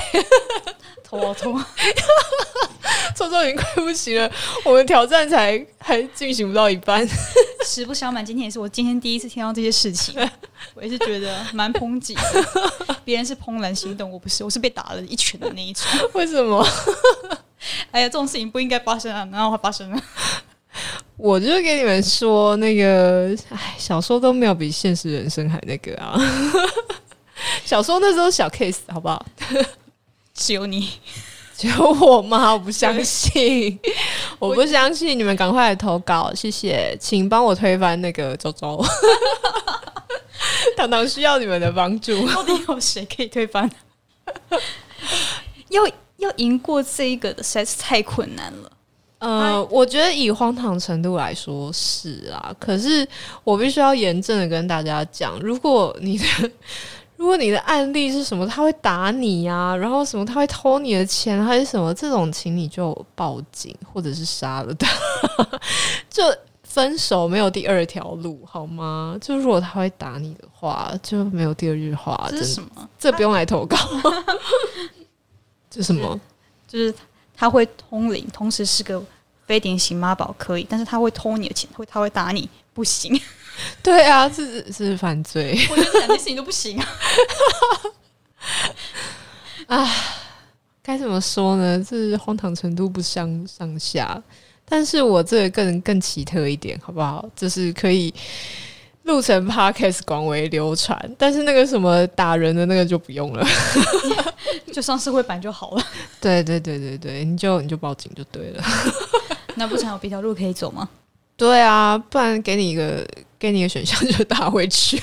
[1.04, 1.54] 头啊头！
[3.16, 4.30] 周周已经快不行了，
[4.62, 7.06] 我们挑战才还进行不到一半。
[7.64, 10.14] 实不相瞒，今天也是我今天第一次听到这些事情，
[10.74, 12.22] 我也是觉得蛮抨击的。
[13.04, 15.84] 别人是怦然心动，我不是，我是被打了一拳的那一种。
[16.14, 16.66] 为什么？
[17.90, 20.02] 哎呀，这种事情不应该发生啊，然后它发生了。
[21.16, 26.16] 我就给你们说，那个，哎，小说都没有比现实人生还那个啊。
[27.64, 29.24] 小说那时候小 case，好不好？
[30.34, 30.88] 只有你，
[31.56, 32.52] 只有我吗？
[32.52, 33.78] 我不相信，
[34.38, 35.18] 我不相信！
[35.18, 38.84] 你们赶快来投稿，谢谢，请帮我推翻那个周周。
[40.76, 42.26] 糖糖需要你们的帮助。
[42.28, 43.70] 到底有谁可以推翻？
[45.70, 48.72] 要要赢过这一个的实在是太困难了。
[49.18, 53.06] 呃，我觉得以荒唐程度来说是啊，可是
[53.42, 56.24] 我必须要严正的跟大家讲，如果你的
[57.16, 64.86] 如果你的案例是什么，他会打你呀、然后什么他会偷你的钱还是什么，这种请你就报警或者是杀了他，
[66.08, 66.22] 就
[66.78, 69.18] 分手没有第二条路好吗？
[69.20, 72.88] 就如果他会打你的话，就没有第二句话，这是什么？
[72.96, 73.76] 这不用来投稿。
[75.68, 76.20] 这什么？
[76.68, 76.94] 就是
[77.36, 79.02] 他会通灵，同时是个
[79.44, 83.20] 非典型妈宝，可以，但是他会偷你的钱，会他会打你，不行。
[83.82, 85.58] 对啊，这是是犯罪。
[85.72, 86.88] 我觉得这两件事情都不行啊。
[89.66, 89.90] 啊
[90.80, 91.76] 该怎么说呢？
[91.82, 94.22] 这是荒唐程度不相上下，
[94.68, 97.24] 但是我这个更更奇特一点，好不好？
[97.34, 98.12] 就是可以
[99.04, 103.46] 录成 podcast 广为流传，但是那个什么打人的那个就不用了。
[104.72, 105.82] 就上社会版就好了。
[106.20, 108.62] 对对对对对，你就你就报警就对了。
[109.56, 110.88] 那不常有别条路可以走吗？
[111.36, 113.06] 对啊，不然给你一个
[113.38, 114.98] 给你一个选项，就打回去，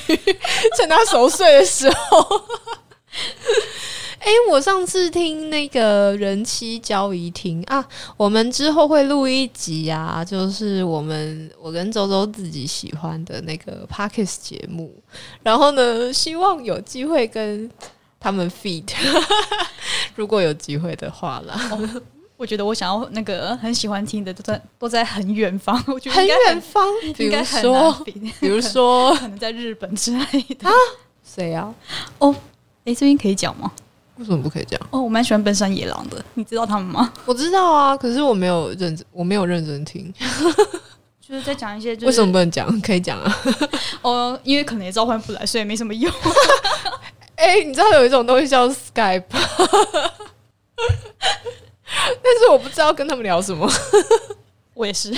[0.78, 2.46] 趁他熟睡的时候。
[4.26, 14.92] 哎、我上次听那个人妻交易厅啊，我们之后会录一集啊，就是我们我跟周周自己喜欢的那个 Parkes 节目，
[15.44, 17.70] 然后呢，希望有机会跟
[18.20, 18.92] 他们 feed，
[20.16, 21.56] 如果有机会的话啦，
[22.36, 26.84] 我觉得我想要那个很喜欢听的都在都在很远方，我觉得很远方，
[27.16, 30.74] 比如说，比，如说可能在日本之类的啊。
[31.24, 31.72] 谁啊？
[32.18, 32.36] 哦
[32.86, 33.72] 哎、这边可以讲吗？
[34.18, 34.88] 为什么不可以这样？
[34.92, 37.12] 哦，我蛮喜欢奔山野狼的，你知道他们吗？
[37.26, 40.14] 我知道啊，可是我没有认真，我没有认真听。
[41.28, 42.80] 就是在讲一些，就是为什么不能讲？
[42.82, 43.38] 可以讲啊。
[44.04, 46.12] 哦，因为可能也召唤不来，所以没什么用。
[47.36, 49.44] 哎、你知道有一种东西叫 Skype，但
[52.40, 53.70] 是我不知道跟他们聊什么。
[54.74, 55.14] 我也是，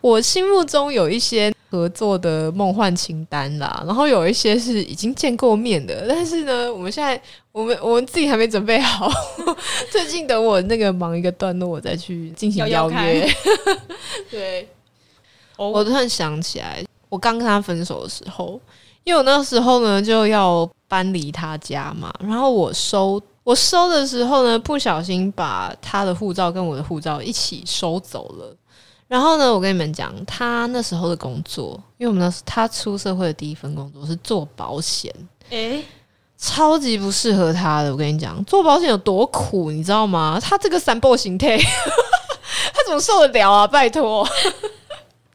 [0.00, 7.20] 我心目中有一些合作的梦幻清单啦，然后有一些是已经见过面的，但是呢，我们现在
[7.52, 9.10] 我们我们自己还没准备好。
[9.92, 13.28] 最近等我那个忙一个段落，我再去进行邀约。
[14.30, 14.66] 对，
[15.56, 18.58] 哦我突然想起来，我刚跟他分手的时候，
[19.04, 28.56] 因为我那时候呢就要搬离他家嘛，然后我收我收的时候呢，不小心把他的护照跟我的护照一起收走了。
[29.08, 35.10] 然后呢，我跟你们讲，他那时候的工作，因为我们那时他出社会的第一份工作是做保险，
[35.50, 35.82] 哎、
[36.36, 37.90] 超级不适合他的。
[37.90, 40.38] 我跟你讲，做保险有多苦，你知道吗？
[40.40, 43.66] 他这个三波形态， 他怎么受得了啊？
[43.66, 44.28] 拜托。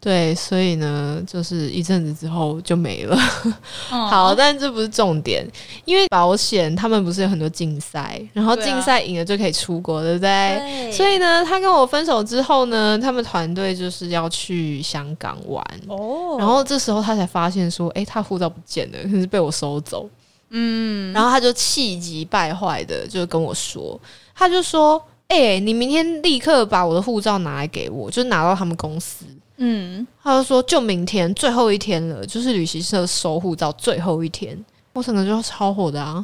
[0.03, 3.17] 对，所以呢，就是一阵子之后就没了。
[3.89, 5.47] 嗯好，但这不是重点，
[5.85, 10.57] 因为保险他们不是有很多竞赛，然后竞赛赢了就可以出国，对不对？
[10.59, 15.65] 对所以呢，他跟我分手之后呢，他们团队就是要去香港玩。
[15.87, 20.09] 哦，然后这时候他才发现说，诶，他护照不见了，可是被我收走。
[20.49, 23.97] 嗯，然后他就气急败坏的就跟我说，
[24.35, 29.25] 他就说：“哎、你明天立刻把我的护照拿来给我，就拿到他们公司。”
[29.57, 34.57] 嗯，他就说：“就明天最后一天了，就是旅行社收护照最后一天。”
[34.93, 36.23] 我整个就超火的啊！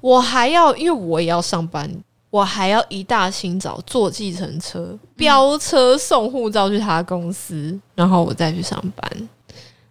[0.00, 1.88] 我还要，因为我也要上班，
[2.30, 9.28] 我还要一大清早坐计程车飙车送护照去他公司，然后我再去上班。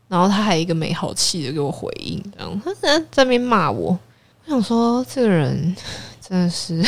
[0.09, 3.97] 然后他还一个没好气的给我回应，这样他在在那边骂我。
[4.43, 5.73] 我想说，这个人
[6.19, 6.83] 真的是，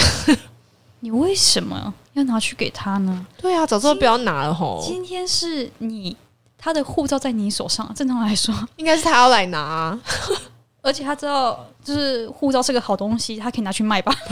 [1.04, 3.28] 你为什么要拿去给他呢？
[3.36, 6.16] 对啊，早知道不要拿了吼，今天是你
[6.58, 10.00] 他的护照在你手上，正常来说，应该是他要来拿啊、
[10.82, 14.16] 而且他知道就是护照是个好东西，他可以拿去卖吧。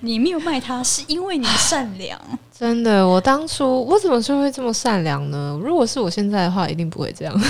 [0.00, 2.18] 你没有卖他，是因为你善良。
[2.50, 5.60] 真的，我当初我怎么就会这么善良呢？
[5.62, 7.40] 如果是我现在的话，一定不会这样。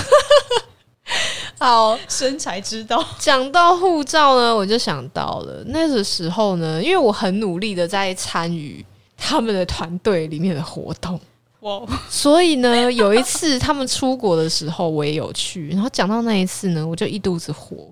[1.61, 8.83] 好，身材之道，讲到护照呢，我就想到了那个时候呢，因为我很努力的在参与
[9.15, 11.19] 他们的团队里面的活动，
[11.59, 15.69] 哇，所以呢，有一次他们出国的时候，我也有去。
[15.69, 17.87] 然后讲到那一次呢，我就一肚子火，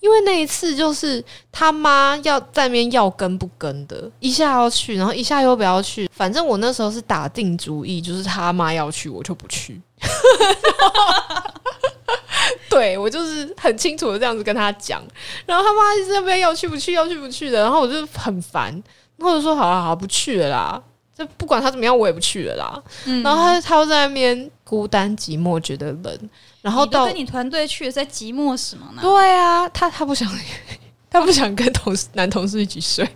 [0.00, 6.06] 因为那一次就是他妈要在那边要跟不跟的，一下要去，然后一下又不要去。
[6.12, 9.80] 反正我那时候是打定主意，就是他妈要去，我就不去。
[12.68, 15.02] 对我就是很清楚的这样子跟他讲，
[15.46, 18.70] 然后他妈一直在那边要去不去，要去不去的，然后我就很烦，
[19.16, 20.82] 然后我就说好了好了，不去了啦。
[21.16, 22.82] 这不管他怎么样，我也不去了啦。
[23.06, 26.30] 嗯然后他他又在那边孤单寂寞，觉得冷。
[26.60, 29.00] 然后到你跟你团队去了，在寂寞什么呢？
[29.00, 30.30] 对啊，他他不想，
[31.08, 33.08] 他不想跟同事男同事一起睡，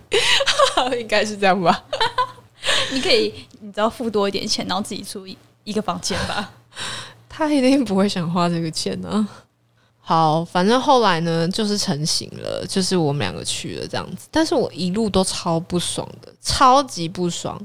[0.99, 1.83] 应该是这样吧？
[2.91, 6.49] 你可以，你只要付多一点钱，然后自己住一一个房间吧。
[7.29, 9.27] 他一定不会想花这个钱呢、
[9.99, 14.27] 好，反正后来呢，就是成型了，就是我们两个去了这样子。
[14.29, 17.59] 但是我一路都超不爽的，超级不爽。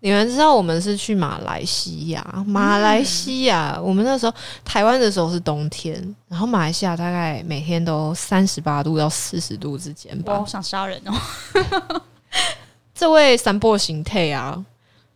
[0.00, 10.46] 你们知道我们是去马来西亚，马来西亚，我们那时候台湾的时候是冬天，然后马来西亚大概每天都三十八度到四十度之间吧我好。
[10.46, 12.02] 想杀人哦！
[12.94, 14.62] 这位三波形态啊，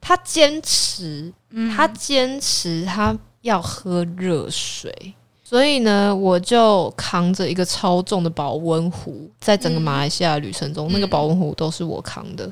[0.00, 12.50] 他坚持，嗯他坚持他要喝热水，所以呢，我就扛着一个超重的保温壶，在整个马来西亚旅程中，嗯那个保温壶都是我扛的。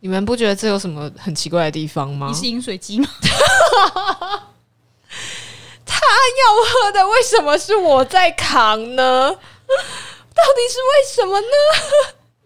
[0.00, 2.34] 你们不觉得这有什么很奇怪的地方吗你？
[2.34, 3.08] 是饮水机吗？
[5.86, 9.30] 他要喝的为什么是我在扛呢？
[10.34, 11.46] 到底是为什么呢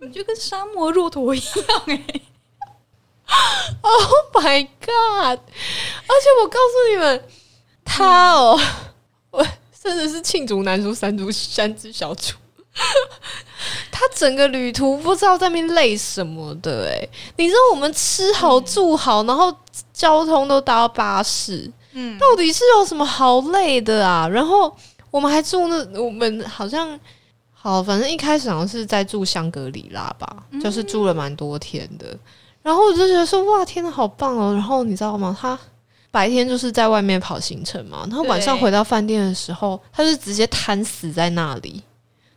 [0.07, 2.03] 你就跟沙漠骆驼一样哎、
[3.83, 5.39] ？Oh my god！
[5.39, 7.25] 而且我告诉你们，
[7.85, 8.59] 他哦，
[9.31, 9.47] 我
[9.83, 12.35] 真的是罄竹难书三足三只小猪。
[13.91, 19.55] 他整个旅途不知道在那边累什么的哎、你知道我们吃好住好，然后
[19.95, 24.29] 交通都搭巴士，嗯，到底是有什么好累的啊？
[24.29, 24.77] 然后
[25.11, 26.99] 我们还住那，我们好像
[27.53, 32.17] 好，反正一开始好像是在住香格里拉吧，就是住了蛮多天的。
[32.67, 34.53] 然后我就觉得说，哇，天呐，好棒哦！
[34.53, 35.37] 然后你知道吗？
[35.41, 35.57] 他
[36.11, 41.81] 白天就是在外面跑行程嘛，然后晚上回到饭店的时候，他就直接瘫死在那里。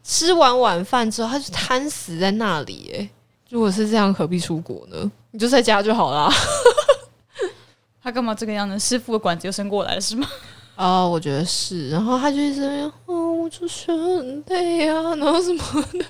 [0.04, 2.92] 吃完晚饭之后，他就瘫死在那里。
[2.94, 3.10] 诶，
[3.50, 5.12] 如果是这样，何必出国呢？
[5.32, 6.32] 你就在家就好啦。
[8.04, 8.78] 他干嘛这个样子？
[8.78, 10.28] 师傅的管子又伸过来了是吗？
[10.76, 11.90] 哦，我觉得是。
[11.90, 15.64] 然后他就一直在那边，哦，我就是很累啊，然后什么
[15.94, 16.06] 的。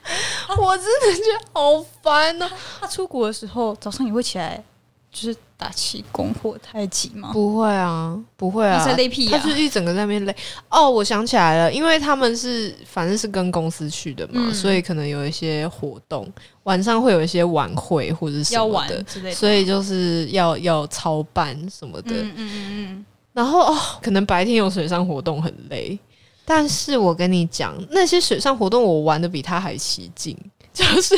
[0.58, 2.48] 我真的觉得好烦哦、
[2.80, 4.62] 他出国的时候早上也会起来，
[5.10, 7.30] 就是打气功或太极吗？
[7.32, 10.34] 不会啊，不会啊累屁呀、他就是一整个在那边累。
[10.68, 16.26] 哦，我想起来了，因为他们是反正是跟公司去的嘛，嗯所以可能有一些活动，
[16.64, 19.36] 晚上会有一些晚会或者是什要玩么的，之类的。
[19.36, 22.10] 所以就是要要操办什么的。
[22.14, 25.96] 嗯嗯嗯嗯，然后哦，可能白天有水上活动很累，
[26.44, 30.36] 但是我跟你讲，那些水上活动我玩的比他还起劲。
[30.72, 31.14] 就是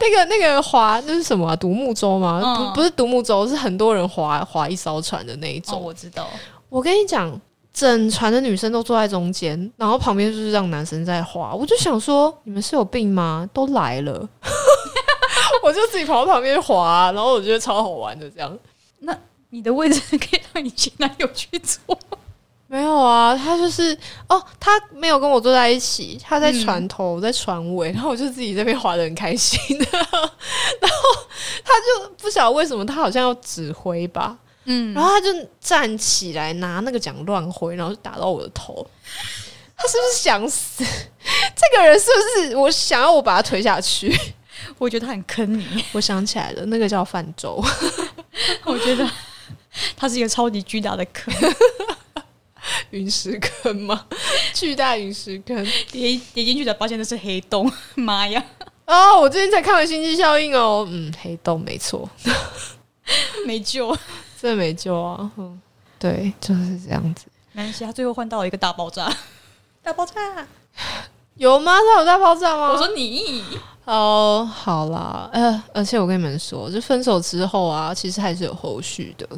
[0.00, 1.54] 那个那个划那是什么啊？
[1.54, 2.40] 独木舟吗？
[2.42, 5.82] 嗯不不是独木舟，是很多人划划一艘船的那一哦，种。
[5.82, 6.26] 我知道。
[6.70, 7.38] 我跟你讲，
[7.74, 11.54] 整船的女生都坐在中间，然后旁边就是让男生在划。
[11.54, 13.46] 我就想说，你们是有病吗？
[13.52, 14.26] 都来了，
[15.62, 18.58] 我就自己跑到旁边划，然后我觉得超好玩的这样。
[19.00, 19.14] 那
[19.50, 21.78] 你的位置可以让你前男友去坐。
[22.70, 23.96] 没有啊，他就是
[24.28, 30.28] 哦，他没有跟我坐在一起，他在船头，我在船尾，然后我就自己这边划的很开心 然后
[31.64, 38.86] 他就不晓得为什么，他好像要指挥吧，嗯然后他就站起来拿那个桨乱挥，然后就打到我的头。
[39.80, 40.84] 他是不是想死？
[40.84, 44.12] 这个人是不是我想要我把他推下去？
[44.76, 45.84] 我觉得他很坑你。
[45.92, 47.64] 我想起来了，那个叫泛舟。
[48.66, 49.08] 我觉得
[49.96, 51.32] 他是一个超级巨大的坑，
[52.90, 54.06] 陨石坑吗？
[54.54, 55.56] 巨大陨石坑
[55.92, 57.70] 跌跌进去才发现那是黑洞。
[57.96, 58.42] 妈呀！
[58.86, 59.20] 哦！
[59.20, 62.08] 我最近才看完《星际效应》哦，嗯，黑洞没错，
[63.46, 63.96] 没救。
[64.40, 65.30] 真的没救啊！
[65.36, 65.60] 嗯，
[65.98, 67.26] 对，就是这样子。
[67.52, 69.12] 没关系，他最后换到了一个大爆炸。
[69.82, 70.46] 大爆炸！
[71.34, 71.76] 有吗？
[71.76, 72.70] 他有大爆炸吗？
[72.70, 73.42] 我说你，
[73.84, 79.28] 哦，好啦，呃，而且我跟你们说，就分手之后啊，其实还是有后续的，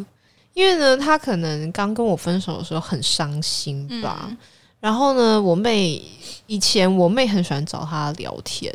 [0.55, 4.27] 因为呢，他可能刚跟我分手的时候很伤心吧。
[4.29, 4.37] 嗯
[4.81, 6.03] 然后呢，我妹
[6.47, 8.75] 以前我妹很喜欢找他聊天，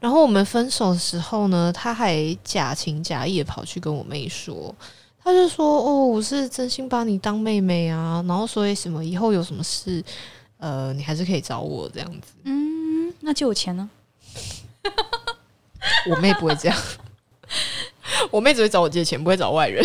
[0.00, 4.74] 然后我们分手的时候呢，他还假情假意的跑去跟我妹说，
[5.22, 10.02] 他就说：“哦，我是真心把你当妹妹啊，然后所以什么以后有什么事，
[10.58, 12.32] 呃，你还是可以找我这样子。
[12.42, 13.88] 嗯，那借我钱呢？”
[16.10, 16.76] 我妹不会这样，
[18.32, 19.84] 我妹只会找我借钱，不会找外人。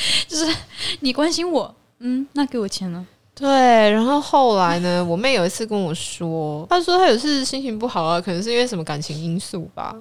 [1.00, 3.06] 你关心我，嗯，那给我钱呢？
[3.34, 3.48] 对，
[3.90, 9.94] 然后后来呢，我妹有一次跟我说，她说她有一次心情不好啊，可能是因为什么感情因素吧，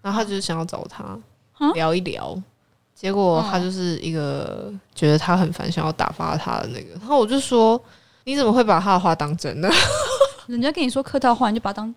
[0.00, 1.02] 然后她就是想要找他
[1.58, 2.40] 啊聊一聊，
[2.94, 7.80] 结果嗯他就是一个觉得他很烦，想要打发他的那个，然后我就说，
[8.24, 9.68] 你怎么会把他的话当真呢？
[10.46, 11.94] 人家跟你说客套话，你就把它当，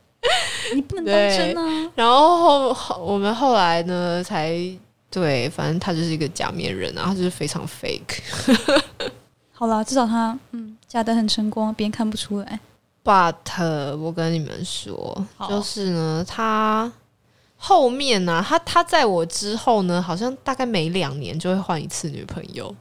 [0.73, 1.91] 你不能当真啊。
[1.95, 4.57] 然后后后我们后来呢才
[5.09, 8.19] 对，反正他就是一个假面人啊，他就是非常 fake。
[9.51, 12.59] 好啦，至少他嗯假的很成功，别人看不出来。
[13.03, 16.91] But 我跟你们说，就是呢，他
[17.55, 22.75] 后面呢、他他在我之后呢，好像大概每两年就会换一次女朋友。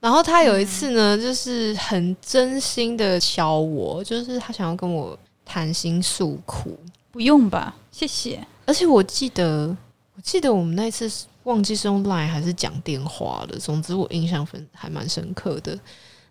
[0.00, 6.78] 然后他有一次呢，就是很真心的敲我，就是他想要跟我谈心诉苦。
[7.10, 8.44] 不用吧，谢谢。
[8.64, 9.76] 而且我记得，
[10.16, 13.58] 我记得我们那一次是忘记是用 Line 还是讲电话了。
[13.58, 15.78] 总之我印象分还蛮深刻的。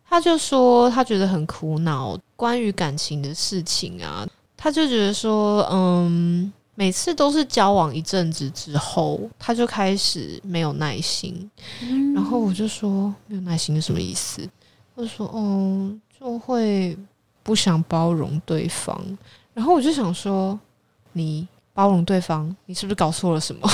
[0.07, 11.49] 他就说他觉得很苦恼，关于感情的事情啊，他就觉得说，嗯，每次都是交往一阵子之后，他就开始没有耐心。
[12.13, 14.41] 然后我就说没有耐心是什么意思？
[14.93, 16.97] 他就说，哦，就会
[17.41, 19.01] 不想包容对方。
[19.53, 20.59] 然后我就想说，
[21.13, 23.65] 你包容对方，你是不是搞错了什么？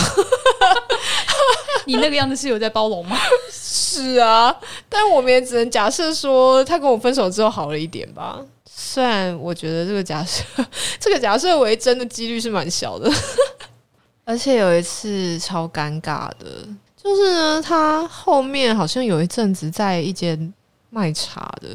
[1.87, 3.17] 你那个样子是有在包容吗？
[3.49, 4.55] 是 是啊，
[4.87, 8.39] 但我们也只能假设说，他跟我分手之后好了一点吧。
[8.65, 10.43] 虽然我觉得这个假设，
[10.99, 13.11] 这个假设为真的几率是蛮小的。
[14.23, 16.67] 而且有一次超尴尬的，
[17.01, 20.53] 就是呢，他后面好像有一阵子在一间
[20.89, 21.69] 卖茶的。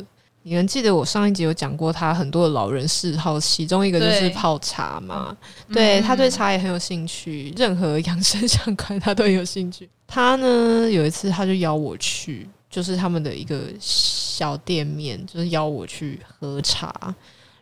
[0.44, 5.36] 你能记得我上一集有讲过他很多的老人嗜好，其中一个就是泡茶嘛？
[5.72, 9.88] 对他对茶也很有兴趣，任何养生相关他都有兴趣。
[10.06, 17.14] 他呢有一次他就邀我去，就是他们的一个小店面，就是邀我去喝茶。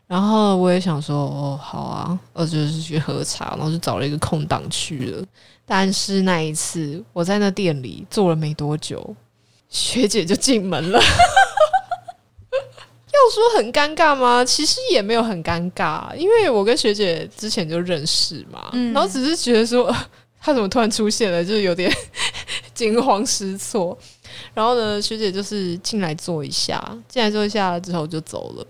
[0.07, 5.25] 然后我也想说，哦，好啊，我就是去喝茶，然后就找了一个空档去了。
[5.65, 9.15] 但是那一次我在那店里坐了没多久，
[9.69, 11.01] 学姐就进门了。
[13.21, 14.45] 要说很尴尬吗？
[14.45, 19.95] 其实也没有很尴尬，因为我跟学姐之前就认识嘛，然后只是觉得说
[20.41, 21.93] 她怎么突然出现了，就是有点
[22.75, 23.97] 惊慌失措。
[24.55, 28.67] 然后呢，学姐就是进来坐一下，进来坐一下之后就走了。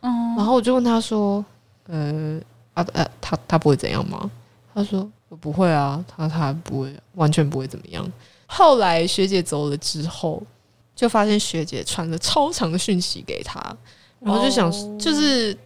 [0.00, 1.44] 嗯，然后我就问她说
[1.88, 2.40] ：“呃
[2.74, 4.30] 啊呃，他他不会怎样吗？”
[4.74, 8.10] 她说：“我不会啊，她她不会，完全不会怎么样。”
[8.46, 10.42] 后来学姐走了之后。
[10.94, 13.60] 就发现学姐传了超长的讯息给他，
[14.20, 15.56] 然后就想，就是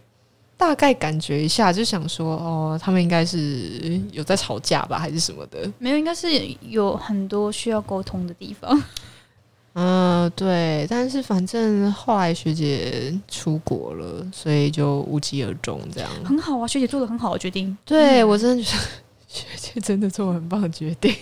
[0.55, 5.71] 大概感觉一下，就想说，哦，他们应该是有在吵架吧，还是什么的？
[5.77, 6.27] 没有，应该是
[6.61, 8.81] 有很多需要沟通的地方。
[9.79, 10.87] 嗯，对。
[10.89, 16.65] 但是反正后来学姐出国了，所以就无疾而终，这样很好啊。
[16.65, 18.83] 学姐做的很好的决定，对我真的觉得
[19.27, 21.13] 学姐真的做很棒的决定。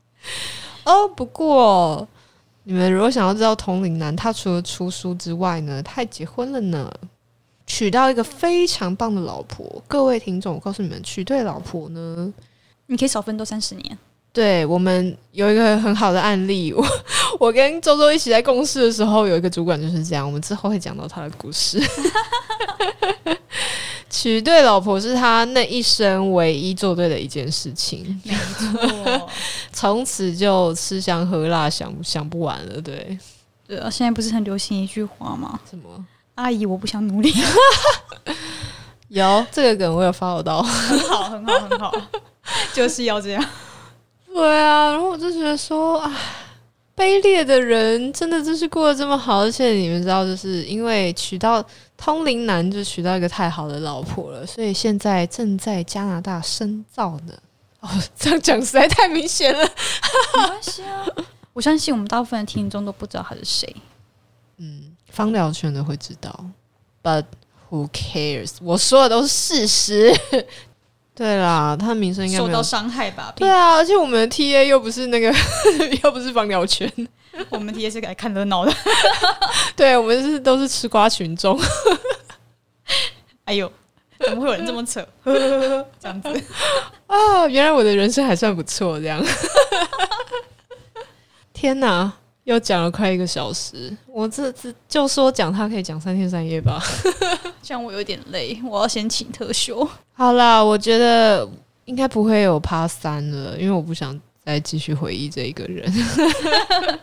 [0.84, 2.06] 哦，不过。
[2.70, 6.92] 你们如果想要知道同龄男，他除了出书之外呢，他还结婚了呢，
[7.66, 9.82] 娶到一个非常棒的老婆。
[9.88, 12.30] 各位听众，我告诉你们，娶对老婆呢，
[12.84, 13.98] 你可以少奋斗三十年。
[14.34, 16.84] 对我们有一个很好的案例， 我
[17.40, 20.26] 我跟周周一起在共事的时候，有一个主管就是这样。
[20.26, 21.80] 我们之后会讲到他的故事。
[24.10, 29.28] 娶对老婆是他那一生唯一做对的一件事情，没错，
[29.70, 32.80] 从此就吃香喝辣，想想不完了。
[32.80, 33.18] 对，
[33.66, 35.60] 对啊，现在不是很流行一句话吗？
[35.68, 36.04] 什么？
[36.36, 37.32] 阿姨，我不想努力。
[39.08, 41.92] 有这个梗，我有发到，很好，很好，很好，
[42.72, 43.44] 就是要这样。
[44.32, 46.16] 对啊，然后我就觉得说，啊，
[46.96, 51.62] 卑劣的人真的就是过得这么好，而且你们知道，就是因为娶到。
[51.98, 57.34] 通灵男就娶到一个太好的老婆了，所以现在正在加拿大深造呢。
[57.80, 57.88] 哦，
[58.18, 59.60] 这样讲实在太明显了。
[60.38, 61.04] 没关系啊，
[61.52, 63.76] 我相信我们大部分的听众都不知道他是谁。
[64.58, 66.44] 嗯，方疗圈的会知道
[67.02, 67.24] ，But
[67.68, 68.56] who cares？
[68.62, 70.14] 我说的都是事实。
[71.14, 73.32] 对啦，他的名声应该受到伤害吧？
[73.34, 75.34] 对啊，而且我们的 TA 又不是那个，
[76.04, 76.88] 又不是方疗圈。
[77.50, 78.72] 我们也是来看热闹的，
[79.76, 81.58] 对我们是都是吃瓜群众。
[83.44, 83.70] 哎呦，
[84.20, 85.06] 怎么会有人这么扯？
[85.24, 86.28] 这样子
[87.06, 88.98] 啊，原来我的人生还算不错。
[89.00, 89.24] 这样，
[91.54, 92.12] 天哪，
[92.44, 96.82] 又讲了快一个小时，我这次就说讲他可以讲三天三夜吧。
[97.62, 99.88] 这样我有点累，我要先请特休。
[100.12, 101.48] 好啦，我觉得
[101.86, 104.18] 应该不会有趴三了，因为我不想。
[104.48, 105.92] 再继续回忆这一个人，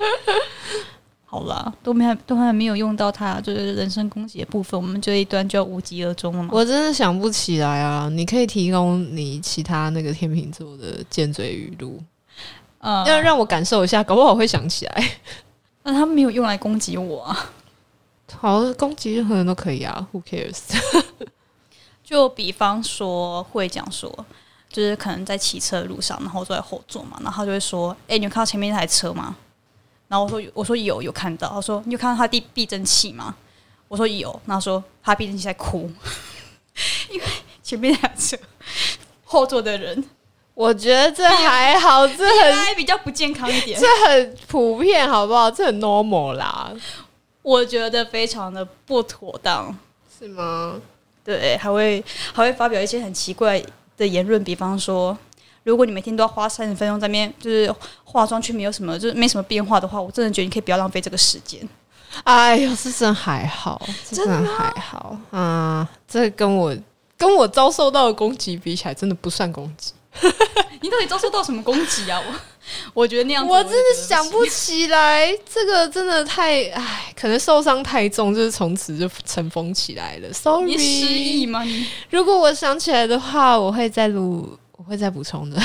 [1.26, 6.50] 好啦，都没都还没有用到他就是人身攻击的部分，我们这一段就要无疾而终了嘛？
[6.52, 8.10] 我真的想不起来啊！
[8.10, 12.02] 你可以提供你其他那个天秤座的尖嘴语录，
[12.80, 15.12] 嗯，要让我感受一下，搞不好会想起来。
[15.84, 17.52] 那他没有用来攻击我啊？
[18.34, 20.62] 好，攻击任何人都可以啊，Who cares？
[22.04, 24.26] 就比方说会讲说。
[24.76, 29.34] 就是可能在骑车的路上，然后坐在后座嘛，然后他就会说：“哎，你有看到前面那台车吗？”
[30.10, 33.34] 然后我说：“我说有，有看到。”他说：“你有看到他避避震器吗？”
[33.88, 35.90] 我说：“有。”然后说：“他避震器在哭，
[37.10, 37.26] 因为
[37.64, 38.38] 前面那台车
[39.24, 40.04] 后座的人，
[40.54, 45.50] 我觉得这还好， 这很比较不健康一点，这很普遍，好不好？
[45.50, 46.74] 这很 normal 啦，
[47.42, 49.74] 我觉得非常的不妥当，
[50.20, 50.82] 是吗？
[51.24, 52.04] 对，还会
[52.34, 53.64] 还会发表一些很奇怪。
[53.98, 55.18] 的言论，比方说，
[55.64, 57.74] 如果你每天都要花三十分钟在面，就是
[58.04, 61.68] 化妆却没有什么，就是没什么变化的话，我真的觉得你可以不要浪费这个时间。
[62.24, 65.90] 哎呦，这真还好，真的还好啊！
[66.08, 66.74] 这跟我
[67.18, 69.92] 跟我遭受到的攻击比起来，真的不算攻击。
[70.82, 72.22] 你到底遭受到什么攻击啊？
[72.26, 72.34] 我
[72.94, 75.32] 我觉得那样，我真的想不起来。
[75.52, 80.32] 这个真的太唉，可能受伤太重，就是从此就尘封起来了。
[80.34, 81.64] Sorry，失忆吗？
[81.64, 85.62] 你如果我想起来的话，我会再录，我会再补充的。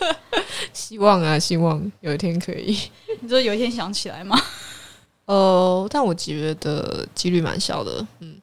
[0.72, 2.78] 希望啊，希望有一天可以。
[3.20, 4.40] 你说有一天想起来吗？
[5.26, 8.40] 呃，但我觉得几率蛮小的，嗯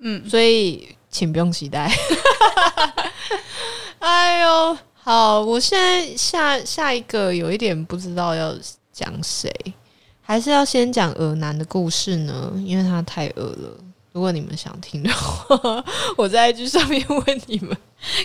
[0.00, 1.90] 嗯，所以请不用期待。
[4.00, 8.54] 哎呦，好，我现在下下一个有一点不知道要
[8.92, 9.50] 讲谁，
[10.20, 12.52] 还是要先讲鹅男的故事呢？
[12.56, 13.74] 因为他太饿了。
[14.12, 15.82] 如果你们想听的话，
[16.14, 17.74] 我在 IG 上面问你们，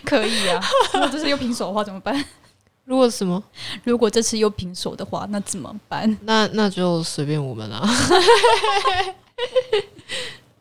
[0.03, 0.61] 可以啊。
[0.91, 2.21] 如果这次又平手的话怎么办？
[2.83, 3.41] 如果什么？
[3.85, 6.17] 如果这次又平手的话，那怎么办？
[6.23, 7.81] 那那就随便我们啦。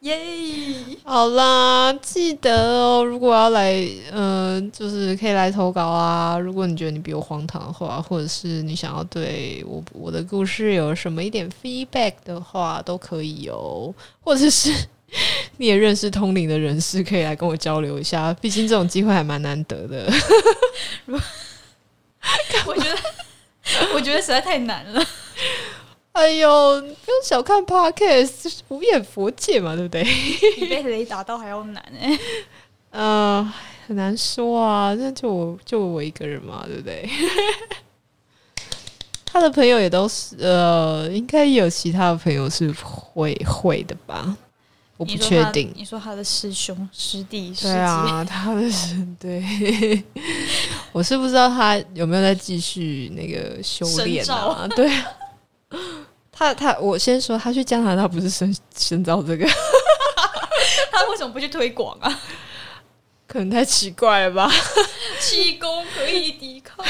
[0.03, 0.18] 耶！
[1.05, 3.72] 好啦，记得哦，如果要来，
[4.11, 6.36] 呃，就是可以来投稿啊。
[6.36, 13.94] 如果你觉得你比我荒唐的话，或者是你想要对我我的故事有什么一点 feedback 的话，都可以哦。
[14.20, 14.72] 或者是
[15.59, 18.34] 你也认识通灵的人士，可以来跟我交流一下。
[18.42, 20.12] 毕竟这种机会还蛮难得的。
[22.66, 22.96] 我觉得，
[23.94, 25.00] 我觉得实在太难了。
[26.12, 30.04] 哎呦，不用小看 podcast，无眼佛界嘛，对不对？
[30.56, 32.18] 比被雷打到还要难哎。
[32.90, 33.52] 嗯，
[33.88, 37.08] 很难说啊，那就我就我一个人嘛，对不对？
[39.24, 44.36] 他的朋友也都是，呃，应该有其他的朋友是会会的吧？
[44.98, 45.72] 我不确定。
[45.74, 50.04] 你说他的师兄、师弟、师姐，对啊，他的师 对。
[50.92, 54.68] 我是不知道他有没有在继续那个修炼啊？
[54.76, 54.90] 对。
[56.32, 59.46] 他他，我先说，他去加拿大不是深深造这个，
[60.90, 62.20] 他为什么不去推广啊？
[63.28, 64.50] 可能太奇怪了吧？
[65.20, 66.84] 气功可以抵抗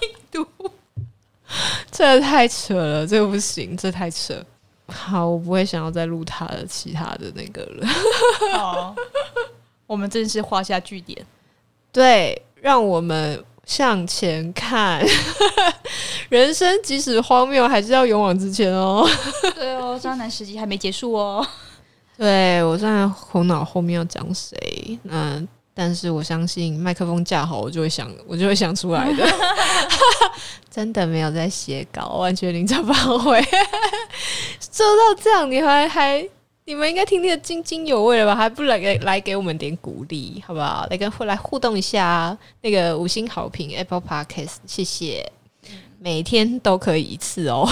[0.00, 0.46] 病毒，
[1.90, 4.34] 这太扯了，这个不行，这太扯。
[4.88, 7.86] 好，我不会想要再录他的其他的那个了。
[8.52, 8.94] 好，
[9.86, 11.24] 我们正式画下句点。
[11.92, 13.44] 对，让我们。
[13.64, 15.04] 向前看，
[16.28, 19.08] 人生即使荒谬，还是要勇往直前哦。
[19.54, 21.46] 对哦，渣男时期还没结束哦。
[22.18, 24.98] 对我现在苦恼后面要讲谁？
[25.04, 29.26] 嗯，但是我相信麦克风架好，我就会想，我就会想出来的。
[30.70, 33.42] 真的没有在写稿，完全临场发挥。
[34.70, 36.28] 做到这样，你还还？
[36.72, 38.34] 你们应该听得津津有味了吧？
[38.34, 40.86] 还不来给来给我们点鼓励，好不好？
[40.88, 45.30] 来跟来互动一下，那个五星好评 Apple Podcast，谢谢。
[45.98, 47.68] 每天都可以一次哦。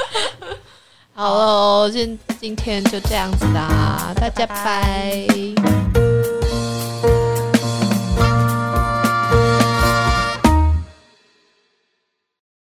[1.12, 5.99] 好喽，今今天就这样子啦，大家拜。